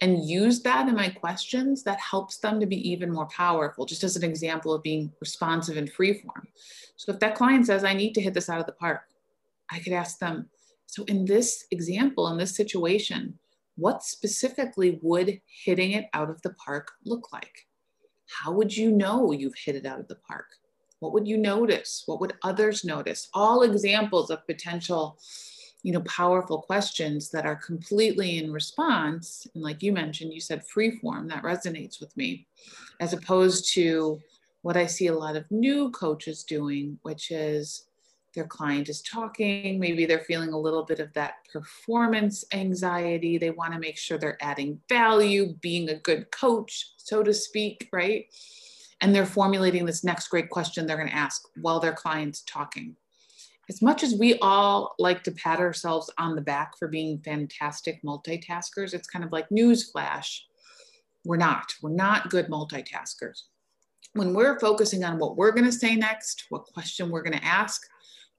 and 0.00 0.28
use 0.28 0.62
that 0.62 0.88
in 0.88 0.94
my 0.94 1.10
questions, 1.10 1.82
that 1.82 2.00
helps 2.00 2.38
them 2.38 2.58
to 2.60 2.66
be 2.66 2.90
even 2.90 3.12
more 3.12 3.26
powerful, 3.26 3.84
just 3.84 4.04
as 4.04 4.16
an 4.16 4.24
example 4.24 4.72
of 4.72 4.82
being 4.82 5.12
responsive 5.20 5.76
and 5.76 5.92
freeform. 5.92 6.46
So 6.96 7.12
if 7.12 7.20
that 7.20 7.34
client 7.34 7.66
says, 7.66 7.84
I 7.84 7.92
need 7.92 8.14
to 8.14 8.20
hit 8.20 8.34
this 8.34 8.48
out 8.48 8.60
of 8.60 8.66
the 8.66 8.72
park, 8.72 9.02
I 9.70 9.78
could 9.78 9.92
ask 9.92 10.18
them, 10.18 10.48
so 10.86 11.04
in 11.04 11.24
this 11.24 11.66
example, 11.70 12.28
in 12.28 12.38
this 12.38 12.56
situation, 12.56 13.38
what 13.76 14.02
specifically 14.02 14.98
would 15.02 15.40
hitting 15.64 15.92
it 15.92 16.08
out 16.12 16.30
of 16.30 16.42
the 16.42 16.54
park 16.54 16.92
look 17.04 17.32
like? 17.32 17.66
How 18.26 18.52
would 18.52 18.76
you 18.76 18.90
know 18.90 19.32
you've 19.32 19.54
hit 19.54 19.76
it 19.76 19.86
out 19.86 20.00
of 20.00 20.08
the 20.08 20.16
park? 20.16 20.46
What 21.00 21.12
would 21.12 21.26
you 21.26 21.38
notice? 21.38 22.02
What 22.06 22.20
would 22.20 22.34
others 22.42 22.84
notice? 22.84 23.28
All 23.32 23.62
examples 23.62 24.30
of 24.30 24.46
potential 24.46 25.18
you 25.82 25.92
know 25.92 26.02
powerful 26.02 26.60
questions 26.62 27.30
that 27.30 27.46
are 27.46 27.56
completely 27.56 28.38
in 28.38 28.52
response. 28.52 29.46
And 29.54 29.62
like 29.62 29.82
you 29.82 29.92
mentioned 29.92 30.32
you 30.32 30.40
said 30.40 30.66
free 30.66 30.98
form 30.98 31.28
that 31.28 31.42
resonates 31.42 32.00
with 32.00 32.16
me 32.16 32.46
as 33.00 33.12
opposed 33.12 33.72
to 33.74 34.20
what 34.62 34.76
i 34.76 34.86
see 34.86 35.06
a 35.06 35.14
lot 35.14 35.36
of 35.36 35.50
new 35.50 35.90
coaches 35.90 36.44
doing 36.44 36.98
which 37.02 37.30
is 37.30 37.86
their 38.34 38.46
client 38.46 38.88
is 38.88 39.02
talking 39.02 39.80
maybe 39.80 40.06
they're 40.06 40.20
feeling 40.20 40.52
a 40.52 40.58
little 40.58 40.84
bit 40.84 41.00
of 41.00 41.12
that 41.14 41.34
performance 41.52 42.44
anxiety. 42.52 43.38
They 43.38 43.50
want 43.50 43.72
to 43.72 43.80
make 43.80 43.98
sure 43.98 44.18
they're 44.18 44.38
adding 44.40 44.80
value 44.88 45.54
being 45.60 45.88
a 45.88 45.98
good 45.98 46.30
coach 46.30 46.92
so 46.96 47.22
to 47.22 47.34
speak 47.34 47.88
right? 47.92 48.26
And 49.02 49.14
they're 49.14 49.26
formulating 49.26 49.86
this 49.86 50.04
next 50.04 50.28
great 50.28 50.50
question 50.50 50.86
they're 50.86 50.98
going 50.98 51.08
to 51.08 51.14
ask 51.14 51.42
while 51.60 51.80
their 51.80 51.94
client's 51.94 52.42
talking 52.42 52.96
as 53.70 53.80
much 53.80 54.02
as 54.02 54.16
we 54.18 54.36
all 54.40 54.96
like 54.98 55.22
to 55.22 55.30
pat 55.30 55.60
ourselves 55.60 56.10
on 56.18 56.34
the 56.34 56.42
back 56.42 56.76
for 56.76 56.88
being 56.88 57.20
fantastic 57.20 58.02
multitaskers, 58.02 58.94
it's 58.94 59.06
kind 59.06 59.24
of 59.24 59.30
like 59.30 59.48
newsflash. 59.48 60.40
We're 61.24 61.36
not. 61.36 61.72
We're 61.80 61.90
not 61.90 62.30
good 62.30 62.48
multitaskers. 62.48 63.42
When 64.14 64.34
we're 64.34 64.58
focusing 64.58 65.04
on 65.04 65.20
what 65.20 65.36
we're 65.36 65.52
going 65.52 65.66
to 65.66 65.72
say 65.72 65.94
next, 65.94 66.46
what 66.48 66.64
question 66.64 67.10
we're 67.10 67.22
going 67.22 67.38
to 67.38 67.44
ask, 67.44 67.80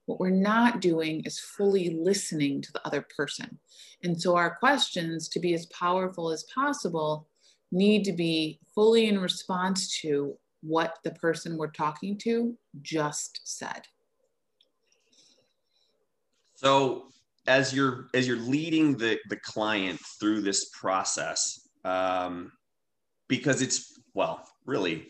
what 0.05 0.19
we're 0.19 0.31
not 0.31 0.81
doing 0.81 1.21
is 1.23 1.39
fully 1.39 1.97
listening 1.97 2.61
to 2.63 2.73
the 2.73 2.85
other 2.85 3.05
person. 3.15 3.57
And 4.03 4.21
so 4.21 4.35
our 4.35 4.55
questions, 4.55 5.29
to 5.29 5.39
be 5.39 5.53
as 5.53 5.65
powerful 5.67 6.29
as 6.29 6.43
possible, 6.53 7.29
need 7.71 8.03
to 8.03 8.11
be 8.11 8.59
fully 8.75 9.07
in 9.07 9.17
response 9.17 9.97
to 10.01 10.35
what 10.59 10.97
the 11.05 11.11
person 11.11 11.55
we're 11.55 11.71
talking 11.71 12.17
to 12.17 12.57
just 12.81 13.39
said. 13.45 13.83
So 16.61 17.07
as 17.47 17.73
you're 17.73 18.07
as 18.13 18.27
you're 18.27 18.37
leading 18.37 18.95
the 18.95 19.17
the 19.29 19.37
client 19.37 19.99
through 20.19 20.41
this 20.41 20.69
process, 20.69 21.67
um, 21.83 22.51
because 23.27 23.63
it's 23.63 23.97
well, 24.13 24.45
really, 24.65 25.07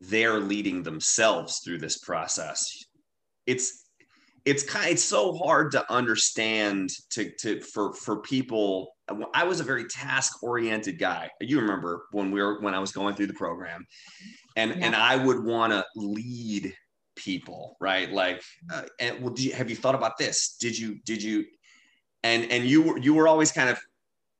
they're 0.00 0.40
leading 0.40 0.82
themselves 0.82 1.60
through 1.64 1.78
this 1.78 1.98
process. 1.98 2.66
It's 3.46 3.84
it's 4.44 4.64
kind 4.64 4.90
it's 4.90 5.04
so 5.04 5.34
hard 5.34 5.70
to 5.72 5.92
understand 5.92 6.90
to 7.10 7.30
to 7.38 7.60
for 7.60 7.94
for 7.94 8.20
people 8.20 8.88
i 9.32 9.44
was 9.44 9.60
a 9.60 9.64
very 9.64 9.84
task 9.86 10.42
oriented 10.42 10.98
guy 10.98 11.30
you 11.40 11.60
remember 11.60 12.04
when 12.12 12.30
we 12.30 12.42
were 12.42 12.60
when 12.60 12.74
i 12.74 12.78
was 12.78 12.92
going 12.92 13.14
through 13.14 13.26
the 13.26 13.34
program 13.34 13.86
and 14.56 14.70
yeah. 14.70 14.86
and 14.86 14.96
i 14.96 15.16
would 15.16 15.42
want 15.44 15.72
to 15.72 15.84
lead 15.96 16.74
people 17.16 17.76
right? 17.80 18.10
Like 18.12 18.42
uh, 18.72 18.82
and 19.00 19.20
well 19.22 19.34
you, 19.36 19.52
have 19.52 19.70
you 19.70 19.76
thought 19.76 19.94
about 19.94 20.18
this? 20.18 20.56
Did 20.58 20.78
you 20.78 20.98
did 21.04 21.22
you 21.22 21.44
and 22.24 22.50
and 22.50 22.64
you 22.64 22.82
were 22.82 22.98
you 22.98 23.14
were 23.14 23.28
always 23.28 23.52
kind 23.52 23.68
of 23.68 23.78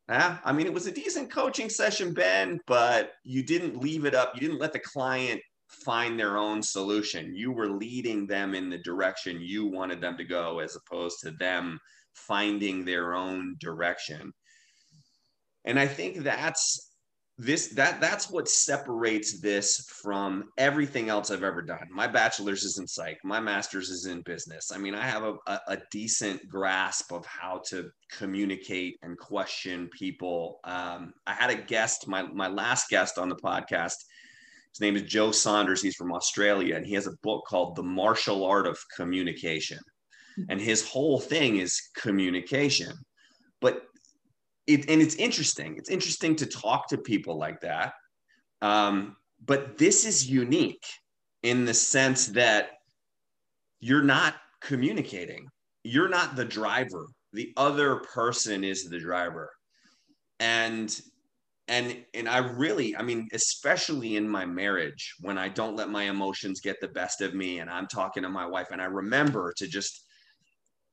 ah, 0.09 0.41
i 0.45 0.53
mean 0.53 0.67
it 0.67 0.73
was 0.73 0.87
a 0.89 0.93
decent 0.93 1.31
coaching 1.31 1.69
session 1.69 2.13
ben 2.13 2.59
but 2.67 3.13
you 3.23 3.45
didn't 3.45 3.81
leave 3.81 4.05
it 4.05 4.15
up. 4.15 4.33
You 4.35 4.41
didn't 4.41 4.59
let 4.59 4.73
the 4.73 4.81
client 4.81 5.41
find 5.69 6.19
their 6.19 6.37
own 6.37 6.63
solution. 6.63 7.35
You 7.35 7.51
were 7.51 7.69
leading 7.69 8.27
them 8.27 8.55
in 8.55 8.71
the 8.71 8.79
direction 8.79 9.41
you 9.41 9.67
wanted 9.67 10.01
them 10.01 10.17
to 10.17 10.25
go 10.25 10.61
as 10.61 10.77
opposed 10.77 11.21
to 11.21 11.33
them 11.33 11.79
finding 12.15 12.85
their 12.85 13.15
own 13.15 13.57
direction. 13.61 14.33
And 15.65 15.79
i 15.79 15.87
think 15.87 16.19
that's 16.19 16.94
this 17.37 17.69
that 17.69 18.01
that's 18.01 18.31
what 18.31 18.49
separates 18.49 19.41
this 19.41 19.89
from 19.89 20.45
everything 20.57 21.09
else 21.09 21.31
I've 21.33 21.43
ever 21.43 21.63
done. 21.63 21.89
My 21.91 22.07
bachelor's 22.07 22.63
is 22.63 22.79
in 22.79 22.87
psych, 22.87 23.19
my 23.25 23.41
master's 23.41 23.91
is 23.91 24.07
in 24.07 24.23
business. 24.23 24.71
I 24.73 24.79
mean, 24.79 24.95
I 24.95 25.05
have 25.05 25.25
a, 25.25 25.35
a, 25.47 25.61
a 25.69 25.79
decent 25.91 26.49
grasp 26.49 27.13
of 27.13 27.27
how 27.27 27.61
to 27.67 27.91
communicate 28.13 28.99
and 29.03 29.19
question 29.19 29.89
people. 29.89 30.61
Um, 30.63 31.13
I 31.27 31.35
had 31.35 31.51
a 31.51 31.57
guest, 31.57 32.07
my 32.07 32.23
my 32.23 32.47
last 32.47 32.89
guest 32.89 33.19
on 33.19 33.29
the 33.29 33.37
podcast. 33.37 33.97
His 34.73 34.81
name 34.81 34.97
is 34.97 35.03
Joe 35.03 35.33
Saunders. 35.33 35.83
He's 35.83 35.97
from 35.97 36.13
Australia, 36.13 36.77
and 36.77 36.87
he 36.87 36.95
has 36.95 37.07
a 37.07 37.17
book 37.23 37.45
called 37.47 37.77
The 37.77 37.83
Martial 37.83 38.45
Art 38.45 38.67
of 38.67 38.79
Communication. 38.97 39.79
And 40.49 40.61
his 40.61 40.87
whole 40.87 41.21
thing 41.21 41.59
is 41.59 41.81
communication. 41.97 42.93
But 43.61 43.85
it, 44.67 44.89
and 44.89 45.01
it's 45.01 45.17
interesting. 45.17 45.77
It's 45.77 45.91
interesting 45.91 46.37
to 46.37 46.47
talk 46.47 46.89
to 46.89 46.99
people 46.99 47.39
like 47.39 47.61
that. 47.61 47.93
Um, 48.63 49.17
but 49.45 49.77
this 49.77 50.07
is 50.07 50.29
unique 50.29 50.87
in 51.43 51.65
the 51.65 51.75
sense 51.75 52.29
that 52.29 52.71
you're 53.81 54.03
not 54.03 54.35
communicating. 54.63 55.49
You're 55.83 56.09
not 56.09 56.37
the 56.37 56.45
driver. 56.45 57.07
The 57.35 57.53
other 57.57 57.97
person 57.97 58.65
is 58.65 58.85
the 58.85 58.99
driver. 58.99 59.51
And 60.41 60.99
and 61.69 62.05
and 62.13 62.29
I 62.29 62.39
really, 62.39 62.97
I 62.97 63.03
mean, 63.03 63.29
especially 63.33 64.17
in 64.17 64.29
my 64.29 64.45
marriage, 64.45 65.15
when 65.21 65.39
I 65.39 65.49
don't 65.49 65.77
let 65.77 65.91
my 65.91 66.05
emotions 66.05 66.61
get 66.61 66.81
the 66.81 66.89
best 66.89 67.21
of 67.21 67.35
me 67.35 67.59
and 67.59 67.71
I'm 67.71 67.87
talking 67.87 68.23
to 68.23 68.29
my 68.29 68.47
wife 68.47 68.69
and 68.71 68.81
I 68.81 68.87
remember 68.87 69.53
to 69.57 69.67
just 69.67 70.05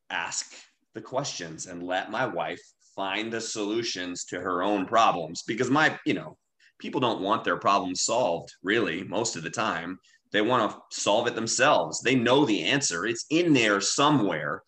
ask 0.10 0.54
the 0.94 1.02
questions 1.02 1.68
and 1.68 1.84
let 1.84 2.12
my 2.12 2.26
wife 2.26 2.62
find 3.02 3.34
the 3.34 3.42
solutions 3.42 4.26
to 4.26 4.40
her 4.40 4.62
own 4.62 4.86
problems 4.86 5.42
because 5.48 5.72
my, 5.72 5.98
you 6.06 6.14
know, 6.14 6.38
people 6.78 7.02
don't 7.02 7.20
want 7.20 7.44
their 7.44 7.58
problems 7.58 8.06
solved 8.06 8.54
really 8.62 9.04
most 9.06 9.36
of 9.36 9.42
the 9.42 9.50
time. 9.50 9.98
They 10.32 10.42
want 10.44 10.70
to 10.70 10.78
solve 10.92 11.26
it 11.26 11.34
themselves. 11.34 12.00
They 12.02 12.14
know 12.14 12.46
the 12.46 12.62
answer, 12.62 13.08
it's 13.08 13.26
in 13.32 13.54
there 13.54 13.82
somewhere. 13.82 14.62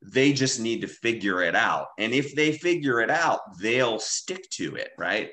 They 0.00 0.32
just 0.32 0.60
need 0.60 0.80
to 0.82 0.86
figure 0.86 1.42
it 1.42 1.56
out. 1.56 1.88
And 1.98 2.12
if 2.12 2.36
they 2.36 2.52
figure 2.52 3.00
it 3.00 3.10
out, 3.10 3.40
they'll 3.60 3.98
stick 3.98 4.48
to 4.50 4.76
it, 4.76 4.90
right? 4.96 5.30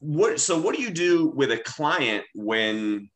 What 0.00 0.38
so 0.38 0.60
what 0.60 0.76
do 0.76 0.82
you 0.82 0.90
do 0.90 1.32
with 1.34 1.50
a 1.50 1.58
client 1.76 2.24
when 2.34 3.08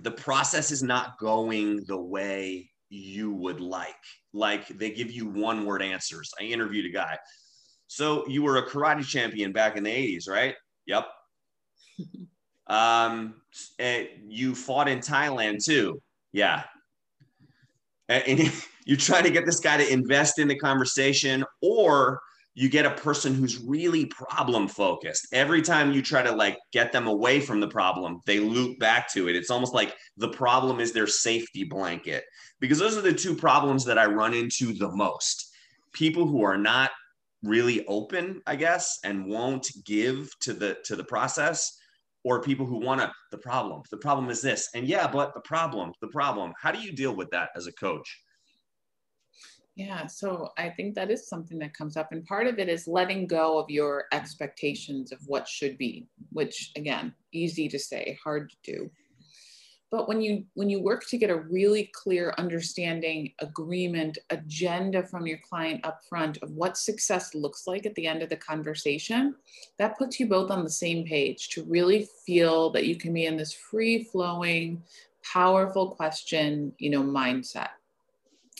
the 0.00 0.10
process 0.10 0.70
is 0.70 0.82
not 0.82 1.18
going 1.18 1.84
the 1.86 2.00
way 2.00 2.70
you 2.88 3.30
would 3.34 3.60
like? 3.60 4.06
Like 4.32 4.68
they 4.68 4.90
give 4.90 5.10
you 5.10 5.26
one 5.26 5.64
word 5.64 5.82
answers. 5.82 6.30
I 6.40 6.44
interviewed 6.44 6.86
a 6.86 6.90
guy. 6.90 7.18
So 7.86 8.26
you 8.28 8.42
were 8.42 8.58
a 8.58 8.68
karate 8.68 9.04
champion 9.04 9.52
back 9.52 9.76
in 9.76 9.82
the 9.82 9.90
80s, 9.90 10.28
right? 10.28 10.54
Yep. 10.86 11.08
um, 12.68 13.34
you 14.28 14.54
fought 14.54 14.88
in 14.88 15.00
Thailand 15.00 15.64
too. 15.64 16.00
Yeah. 16.32 16.62
And 18.08 18.52
you 18.86 18.96
try 18.96 19.22
to 19.22 19.30
get 19.30 19.46
this 19.46 19.60
guy 19.60 19.76
to 19.76 19.92
invest 19.92 20.38
in 20.38 20.48
the 20.48 20.56
conversation, 20.56 21.44
or 21.62 22.20
you 22.54 22.68
get 22.68 22.86
a 22.86 22.90
person 22.90 23.34
who's 23.34 23.62
really 23.62 24.06
problem 24.06 24.66
focused. 24.66 25.28
Every 25.32 25.62
time 25.62 25.92
you 25.92 26.02
try 26.02 26.22
to 26.22 26.32
like 26.32 26.58
get 26.72 26.92
them 26.92 27.06
away 27.06 27.40
from 27.40 27.60
the 27.60 27.68
problem, 27.68 28.20
they 28.26 28.40
loop 28.40 28.78
back 28.78 29.12
to 29.12 29.28
it. 29.28 29.36
It's 29.36 29.50
almost 29.50 29.74
like 29.74 29.94
the 30.16 30.28
problem 30.28 30.80
is 30.80 30.92
their 30.92 31.06
safety 31.06 31.64
blanket 31.64 32.24
because 32.58 32.78
those 32.78 32.96
are 32.96 33.02
the 33.02 33.12
two 33.12 33.36
problems 33.36 33.84
that 33.84 33.98
I 33.98 34.06
run 34.06 34.34
into 34.34 34.72
the 34.72 34.90
most. 34.90 35.52
People 35.92 36.26
who 36.26 36.42
are 36.42 36.58
not 36.58 36.90
really 37.42 37.86
open, 37.86 38.42
I 38.46 38.56
guess, 38.56 38.98
and 39.04 39.26
won't 39.26 39.68
give 39.84 40.28
to 40.40 40.52
the 40.52 40.76
to 40.84 40.96
the 40.96 41.04
process 41.04 41.76
or 42.24 42.42
people 42.42 42.66
who 42.66 42.76
want 42.76 43.00
to 43.00 43.12
the 43.30 43.38
problem. 43.38 43.82
The 43.90 43.96
problem 43.96 44.28
is 44.28 44.42
this. 44.42 44.68
And 44.74 44.86
yeah, 44.86 45.06
but 45.10 45.34
the 45.34 45.40
problem, 45.40 45.92
the 46.00 46.08
problem. 46.08 46.52
How 46.60 46.72
do 46.72 46.80
you 46.80 46.92
deal 46.92 47.14
with 47.14 47.30
that 47.30 47.50
as 47.56 47.66
a 47.66 47.72
coach? 47.72 48.20
Yeah, 49.80 50.06
so 50.06 50.50
I 50.58 50.68
think 50.68 50.94
that 50.94 51.10
is 51.10 51.26
something 51.26 51.58
that 51.60 51.72
comes 51.72 51.96
up. 51.96 52.12
And 52.12 52.24
part 52.26 52.46
of 52.46 52.58
it 52.58 52.68
is 52.68 52.86
letting 52.86 53.26
go 53.26 53.58
of 53.58 53.70
your 53.70 54.04
expectations 54.12 55.10
of 55.10 55.20
what 55.26 55.48
should 55.48 55.78
be, 55.78 56.06
which 56.32 56.72
again, 56.76 57.14
easy 57.32 57.66
to 57.68 57.78
say, 57.78 58.18
hard 58.22 58.50
to 58.50 58.56
do 58.62 58.90
but 59.90 60.06
when 60.06 60.20
you 60.20 60.44
when 60.54 60.70
you 60.70 60.80
work 60.80 61.06
to 61.08 61.18
get 61.18 61.30
a 61.30 61.36
really 61.36 61.90
clear 61.92 62.32
understanding 62.38 63.32
agreement 63.40 64.18
agenda 64.30 65.02
from 65.02 65.26
your 65.26 65.38
client 65.48 65.84
up 65.84 66.00
front 66.08 66.38
of 66.42 66.50
what 66.52 66.76
success 66.76 67.34
looks 67.34 67.66
like 67.66 67.86
at 67.86 67.94
the 67.96 68.06
end 68.06 68.22
of 68.22 68.28
the 68.28 68.36
conversation 68.36 69.34
that 69.78 69.98
puts 69.98 70.20
you 70.20 70.28
both 70.28 70.50
on 70.50 70.64
the 70.64 70.70
same 70.70 71.04
page 71.04 71.48
to 71.48 71.64
really 71.64 72.08
feel 72.24 72.70
that 72.70 72.86
you 72.86 72.96
can 72.96 73.12
be 73.12 73.26
in 73.26 73.36
this 73.36 73.52
free 73.52 74.04
flowing 74.04 74.82
powerful 75.24 75.90
question 75.90 76.72
you 76.78 76.90
know 76.90 77.02
mindset 77.02 77.70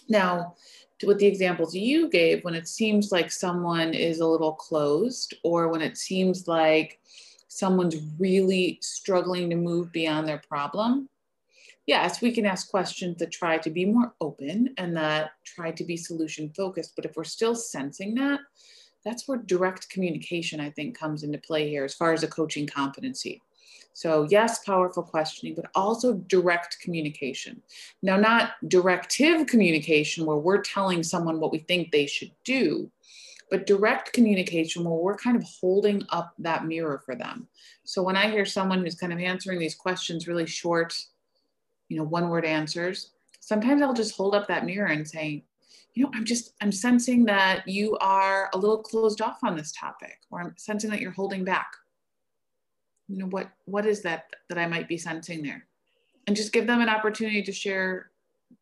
now 0.09 0.55
with 1.07 1.19
the 1.19 1.27
examples 1.27 1.75
you 1.75 2.09
gave 2.09 2.45
when 2.45 2.55
it 2.55 2.69
seems 2.69 3.11
like 3.11 3.31
someone 3.31 3.95
is 3.95 4.21
a 4.21 4.27
little 4.27 4.53
closed 4.53 5.35
or 5.45 5.69
when 5.69 5.83
it 5.83 5.97
seems 5.97 6.47
like 6.47 7.01
someone's 7.49 7.97
really 8.19 8.79
struggling 8.83 9.51
to 9.51 9.57
move 9.57 9.91
beyond 9.93 10.29
their 10.29 10.43
problem 10.49 11.09
yes, 11.91 12.23
we 12.23 12.31
can 12.31 12.47
ask 12.47 12.71
questions 12.71 13.19
that 13.19 13.33
try 13.33 13.59
to 13.59 13.69
be 13.69 13.85
more 13.85 14.15
open 14.21 14.73
and 14.79 14.97
that 14.97 15.33
try 15.45 15.73
to 15.73 15.83
be 15.83 15.97
solution 15.97 16.49
focused. 16.57 16.93
But 16.95 17.05
if 17.05 17.17
we're 17.17 17.25
still 17.25 17.57
sensing 17.57 18.15
that, 18.15 18.39
that's 19.05 19.27
where 19.27 19.39
direct 19.39 19.91
communication, 19.91 20.61
I 20.61 20.71
think, 20.71 20.97
comes 20.97 21.25
into 21.25 21.39
play 21.39 21.69
here 21.69 21.85
as 21.85 21.95
far 21.95 22.13
as 22.13 22.23
a 22.23 22.29
coaching 22.29 22.65
competency. 22.65 23.43
So, 23.93 24.27
yes, 24.31 24.65
powerful 24.65 25.03
questioning, 25.03 25.55
but 25.55 25.71
also 25.75 26.15
direct 26.15 26.79
communication. 26.81 27.61
Now, 28.03 28.17
not 28.17 28.53
directive 28.69 29.47
communication 29.47 30.25
where 30.25 30.37
we're 30.37 30.63
telling 30.63 31.03
someone 31.03 31.41
what 31.41 31.53
we 31.53 31.59
think 31.59 31.91
they 31.91 32.07
should 32.07 32.31
do, 32.45 32.91
but 33.51 33.67
direct 33.67 34.13
communication 34.13 34.85
where 34.85 34.95
we're 34.95 35.17
kind 35.17 35.37
of 35.37 35.45
holding 35.61 36.05
up 36.11 36.35
that 36.39 36.67
mirror 36.67 37.03
for 37.05 37.15
them. 37.15 37.49
So, 37.85 38.03
when 38.03 38.17
I 38.17 38.31
hear 38.31 38.47
someone 38.47 38.81
who's 38.81 38.95
kind 38.95 39.13
of 39.13 39.19
answering 39.19 39.59
these 39.59 39.75
questions 39.75 40.29
really 40.29 40.47
short, 40.47 40.95
you 41.91 41.99
know, 41.99 42.05
one 42.05 42.31
word 42.31 42.47
answers. 42.47 43.11
Sometimes 43.41 43.83
I'll 43.83 43.93
just 43.93 44.17
hold 44.17 44.35
up 44.35 44.47
that 44.49 44.65
mirror 44.65 44.87
and 44.87 45.07
say, 45.07 45.45
you 45.95 46.05
know, 46.05 46.11
I'm 46.15 46.25
just, 46.25 46.55
I'm 46.61 46.73
sensing 46.73 47.25
that 47.25 47.67
you 47.67 47.99
are 47.99 48.49
a 48.55 48.59
little 48.59 48.79
closed 48.79 49.21
off 49.21 49.41
on 49.43 49.57
this 49.57 49.73
topic, 49.73 50.19
or 50.31 50.41
I'm 50.41 50.55
sensing 50.57 50.89
that 50.91 51.01
you're 51.01 51.11
holding 51.11 51.45
back. 51.45 51.73
You 53.11 53.19
know, 53.19 53.27
what, 53.27 53.51
what 53.65 53.87
is 53.87 54.03
that 54.03 54.27
that 54.49 54.59
I 54.59 54.67
might 54.67 54.89
be 54.89 54.97
sensing 54.97 55.43
there? 55.43 55.67
And 56.27 56.37
just 56.37 56.53
give 56.53 56.67
them 56.67 56.81
an 56.81 56.89
opportunity 56.89 57.43
to 57.43 57.53
share 57.53 58.11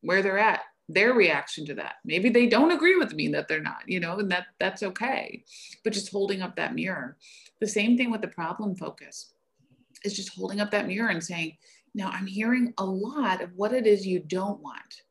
where 0.01 0.23
they're 0.23 0.39
at, 0.39 0.61
their 0.89 1.13
reaction 1.13 1.67
to 1.67 1.75
that. 1.75 1.97
Maybe 2.05 2.31
they 2.31 2.47
don't 2.47 2.71
agree 2.71 2.97
with 2.97 3.13
me 3.13 3.29
that 3.29 3.47
they're 3.49 3.61
not, 3.61 3.83
you 3.87 4.01
know, 4.01 4.19
and 4.19 4.31
that 4.31 4.47
that's 4.59 4.83
okay. 4.83 5.45
But 5.85 5.93
just 5.93 6.11
holding 6.11 6.41
up 6.41 6.57
that 6.57 6.75
mirror. 6.75 7.19
The 7.61 7.69
same 7.69 7.97
thing 7.97 8.11
with 8.11 8.23
the 8.23 8.29
problem 8.29 8.75
focus 8.75 9.35
is 10.05 10.17
just 10.17 10.35
holding 10.35 10.61
up 10.61 10.71
that 10.71 10.87
mirror 10.87 11.11
and 11.11 11.23
saying, 11.23 11.59
now, 11.95 12.11
I'm 12.11 12.27
hearing 12.27 12.73
a 12.79 12.85
lot 12.85 13.43
of 13.43 13.51
what 13.57 13.73
it 13.73 13.87
is 13.87 14.07
you 14.07 14.21
don't 14.21 14.61
want. 14.61 15.03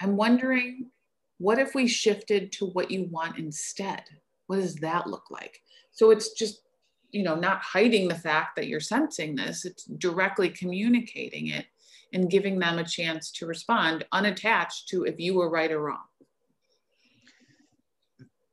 I'm 0.00 0.16
wondering 0.16 0.90
what 1.38 1.58
if 1.58 1.74
we 1.74 1.86
shifted 1.86 2.50
to 2.52 2.66
what 2.66 2.90
you 2.90 3.04
want 3.10 3.38
instead? 3.38 4.02
What 4.48 4.56
does 4.56 4.74
that 4.76 5.06
look 5.06 5.30
like? 5.30 5.62
So 5.92 6.10
it's 6.10 6.32
just, 6.32 6.62
you 7.10 7.22
know, 7.22 7.34
not 7.34 7.60
hiding 7.60 8.08
the 8.08 8.14
fact 8.14 8.56
that 8.56 8.66
you're 8.66 8.80
sensing 8.80 9.34
this, 9.34 9.64
it's 9.64 9.84
directly 9.84 10.48
communicating 10.50 11.48
it 11.48 11.66
and 12.12 12.30
giving 12.30 12.58
them 12.58 12.78
a 12.78 12.84
chance 12.84 13.30
to 13.32 13.46
respond 13.46 14.04
unattached 14.12 14.88
to 14.88 15.04
if 15.04 15.18
you 15.18 15.34
were 15.34 15.50
right 15.50 15.72
or 15.72 15.80
wrong. 15.80 16.04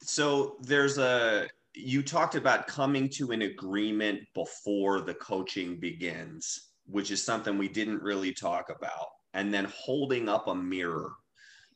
So 0.02 0.58
there's 0.62 0.98
a, 0.98 1.48
you 1.74 2.04
talked 2.04 2.36
about 2.36 2.68
coming 2.68 3.10
to 3.10 3.32
an 3.32 3.42
agreement 3.42 4.22
before 4.34 5.02
the 5.02 5.16
coaching 5.16 5.80
begins 5.80 6.70
which 6.88 7.12
is 7.12 7.24
something 7.24 7.58
we 7.58 7.68
didn't 7.68 8.02
really 8.02 8.32
talk 8.32 8.70
about, 8.70 9.08
and 9.34 9.54
then 9.54 9.66
holding 9.76 10.30
up 10.30 10.48
a 10.48 10.56
mirror. 10.56 11.14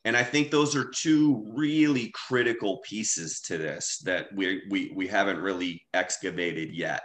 And 0.04 0.16
I 0.16 0.22
think 0.22 0.50
those 0.50 0.74
are 0.74 0.84
two 0.84 1.44
really 1.54 2.10
critical 2.14 2.78
pieces 2.78 3.40
to 3.42 3.58
this 3.58 3.98
that 4.04 4.28
we, 4.34 4.62
we, 4.70 4.92
we 4.94 5.06
haven't 5.06 5.38
really 5.38 5.84
excavated 5.92 6.74
yet. 6.74 7.02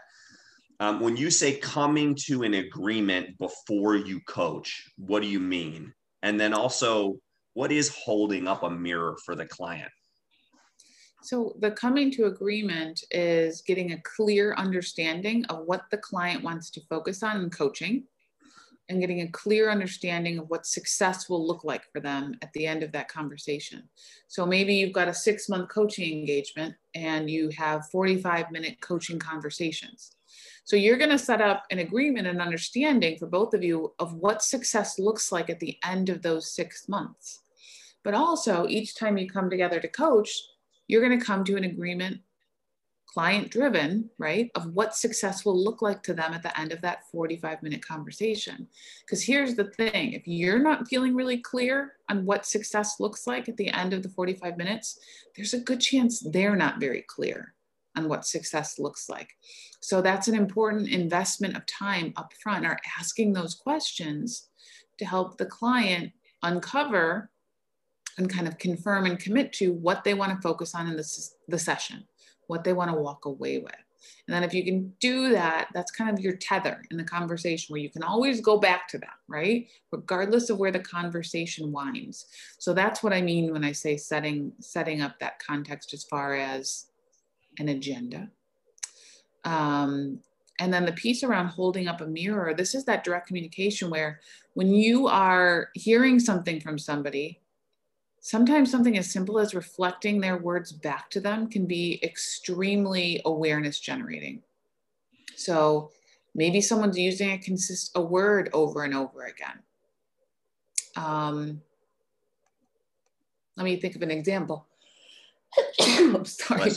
Um, 0.80 1.00
when 1.00 1.18
you 1.18 1.30
say 1.30 1.58
coming 1.58 2.16
to 2.26 2.44
an 2.44 2.54
agreement 2.54 3.38
before 3.38 3.96
you 3.96 4.20
coach, 4.28 4.90
what 4.98 5.22
do 5.22 5.28
you 5.28 5.40
mean? 5.40 5.94
And 6.22 6.40
then 6.40 6.54
also, 6.54 7.18
what 7.54 7.72
is 7.72 7.96
holding 7.96 8.48
up 8.48 8.64
a 8.64 8.70
mirror 8.70 9.18
for 9.26 9.36
the 9.36 9.46
client? 9.46 9.92
So, 11.24 11.56
the 11.60 11.72
coming 11.72 12.12
to 12.12 12.26
agreement 12.26 13.04
is 13.12 13.62
getting 13.62 13.94
a 13.94 14.02
clear 14.02 14.54
understanding 14.56 15.46
of 15.46 15.66
what 15.66 15.84
the 15.92 15.98
client 15.98 16.44
wants 16.44 16.70
to 16.72 16.82
focus 16.90 17.24
on 17.24 17.42
in 17.42 17.50
coaching 17.50 18.04
and 18.90 19.00
getting 19.00 19.22
a 19.22 19.28
clear 19.30 19.70
understanding 19.70 20.38
of 20.38 20.50
what 20.50 20.66
success 20.66 21.28
will 21.30 21.46
look 21.46 21.64
like 21.64 21.84
for 21.92 22.00
them 22.00 22.36
at 22.42 22.54
the 22.54 22.68
end 22.68 22.84
of 22.84 22.92
that 22.92 23.08
conversation. 23.08 23.84
So, 24.28 24.46
maybe 24.46 24.76
you've 24.76 24.94
got 24.94 25.08
a 25.08 25.14
six 25.14 25.50
month 25.50 25.70
coaching 25.70 26.20
engagement 26.20 26.76
and 26.94 27.30
you 27.30 27.50
have 27.58 27.90
45 27.90 28.52
minute 28.52 28.80
coaching 28.82 29.20
conversations. 29.20 30.12
So, 30.64 30.76
you're 30.76 30.98
going 30.98 31.10
to 31.10 31.20
set 31.20 31.42
up 31.42 31.64
an 31.72 31.80
agreement 31.80 32.28
and 32.28 32.42
understanding 32.42 33.18
for 33.18 33.28
both 33.28 33.54
of 33.54 33.64
you 33.64 33.94
of 34.00 34.14
what 34.16 34.44
success 34.44 35.00
looks 35.00 35.32
like 35.32 35.50
at 35.50 35.60
the 35.60 35.78
end 35.84 36.10
of 36.10 36.22
those 36.22 36.52
six 36.52 36.88
months. 36.88 37.42
But 38.04 38.14
also, 38.14 38.68
each 38.68 38.96
time 38.96 39.18
you 39.18 39.28
come 39.28 39.50
together 39.50 39.80
to 39.80 39.88
coach, 39.88 40.30
you're 40.88 41.06
going 41.06 41.20
to 41.20 41.26
come 41.26 41.44
to 41.46 41.58
an 41.58 41.64
agreement 41.64 42.20
client 43.16 43.50
driven, 43.50 44.10
right, 44.18 44.52
of 44.56 44.74
what 44.74 44.94
success 44.94 45.46
will 45.46 45.58
look 45.58 45.82
like 45.82 46.04
to 46.04 46.14
them 46.14 46.34
at 46.34 46.44
the 46.44 46.60
end 46.60 46.74
of 46.74 46.82
that 46.82 47.10
45 47.14 47.64
minute 47.64 47.82
conversation. 47.82 48.68
Because 49.06 49.24
here's 49.24 49.56
the 49.56 49.72
thing 49.72 50.12
if 50.12 50.28
you're 50.28 50.60
not 50.60 50.90
feeling 50.90 51.16
really 51.16 51.38
clear 51.38 51.94
on 52.10 52.26
what 52.26 52.46
success 52.46 53.00
looks 53.00 53.26
like 53.26 53.48
at 53.48 53.56
the 53.56 53.70
end 53.70 53.94
of 53.94 54.04
the 54.04 54.10
45 54.10 54.58
minutes, 54.58 55.00
there's 55.34 55.54
a 55.54 55.62
good 55.62 55.80
chance 55.80 56.20
they're 56.20 56.58
not 56.58 56.82
very 56.82 57.06
clear 57.08 57.54
on 57.96 58.10
what 58.10 58.26
success 58.26 58.80
looks 58.80 59.08
like. 59.08 59.30
So 59.80 60.02
that's 60.02 60.28
an 60.28 60.36
important 60.36 60.90
investment 60.90 61.56
of 61.56 61.66
time 61.68 62.12
up 62.18 62.34
front, 62.44 62.66
are 62.66 62.80
asking 63.00 63.32
those 63.32 63.56
questions 63.56 64.50
to 64.98 65.06
help 65.06 65.38
the 65.38 65.46
client 65.46 66.12
uncover 66.44 67.32
and 68.18 68.30
kind 68.30 68.46
of 68.50 68.58
confirm 68.58 69.06
and 69.06 69.18
commit 69.20 69.54
to 69.54 69.72
what 69.72 70.04
they 70.04 70.14
want 70.14 70.34
to 70.34 70.42
focus 70.42 70.76
on 70.76 70.88
in 70.88 70.98
this, 70.98 71.36
the 71.48 71.58
session, 71.58 72.04
what 72.48 72.64
they 72.64 72.74
want 72.74 72.92
to 72.92 72.98
walk 72.98 73.26
away 73.26 73.60
with. 73.60 73.76
And 74.28 74.36
then 74.36 74.44
if 74.44 74.54
you 74.54 74.64
can 74.64 74.94
do 75.00 75.30
that, 75.30 75.70
that's 75.74 75.92
kind 75.92 76.10
of 76.10 76.20
your 76.20 76.36
tether 76.36 76.82
in 76.92 76.98
the 76.98 77.04
conversation 77.04 77.74
where 77.74 77.82
you 77.82 77.90
can 77.90 78.04
always 78.04 78.42
go 78.42 78.60
back 78.60 78.88
to 78.90 78.98
that, 79.00 79.16
right? 79.28 79.68
Regardless 79.92 80.50
of 80.50 80.58
where 80.58 80.72
the 80.72 80.80
conversation 80.80 81.72
winds. 81.72 82.26
So 82.60 82.74
that's 82.74 83.04
what 83.04 83.14
I 83.14 83.22
mean 83.22 83.52
when 83.52 83.64
I 83.64 83.72
say 83.72 83.98
setting 83.98 84.52
setting 84.60 85.02
up 85.02 85.20
that 85.20 85.40
context 85.40 85.94
as 85.94 86.04
far 86.04 86.36
as 86.36 86.88
an 87.60 87.70
agenda. 87.70 88.30
Um, 89.44 90.20
and 90.60 90.74
then 90.74 90.86
the 90.86 90.94
piece 90.94 91.24
around 91.24 91.48
holding 91.48 91.88
up 91.88 92.02
a 92.02 92.08
mirror, 92.08 92.54
this 92.54 92.76
is 92.76 92.86
that 92.86 93.04
direct 93.04 93.28
communication 93.28 93.90
where 93.90 94.22
when 94.54 94.74
you 94.74 95.08
are 95.08 95.70
hearing 95.74 96.20
something 96.20 96.62
from 96.62 96.80
somebody, 96.80 97.42
sometimes 98.26 98.72
something 98.72 98.98
as 98.98 99.12
simple 99.12 99.38
as 99.38 99.54
reflecting 99.54 100.20
their 100.20 100.40
words 100.40 100.72
back 100.72 101.12
to 101.12 101.20
them 101.20 101.48
can 101.48 101.68
be 101.68 102.00
extremely 102.02 103.22
awareness 103.24 103.80
generating. 103.80 104.42
So 105.36 105.92
maybe 106.34 106.60
someone's 106.60 106.98
using 106.98 107.34
a 107.34 107.38
consist 107.38 107.92
a 107.94 108.02
word 108.02 108.50
over 108.52 108.84
and 108.84 108.96
over 108.96 109.26
again. 109.26 109.60
Um, 110.96 111.62
let 113.58 113.64
me 113.64 113.76
think 113.76 113.96
of 113.96 114.02
an 114.02 114.10
example. 114.10 114.66
I'm 115.80 116.26
sorry. 116.26 116.72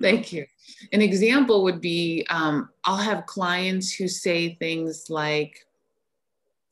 Thank 0.00 0.32
you. 0.32 0.46
An 0.92 1.00
example 1.00 1.62
would 1.62 1.80
be 1.80 2.26
um, 2.28 2.70
I'll 2.84 2.96
have 2.96 3.26
clients 3.26 3.92
who 3.94 4.08
say 4.08 4.56
things 4.56 5.10
like, 5.10 5.64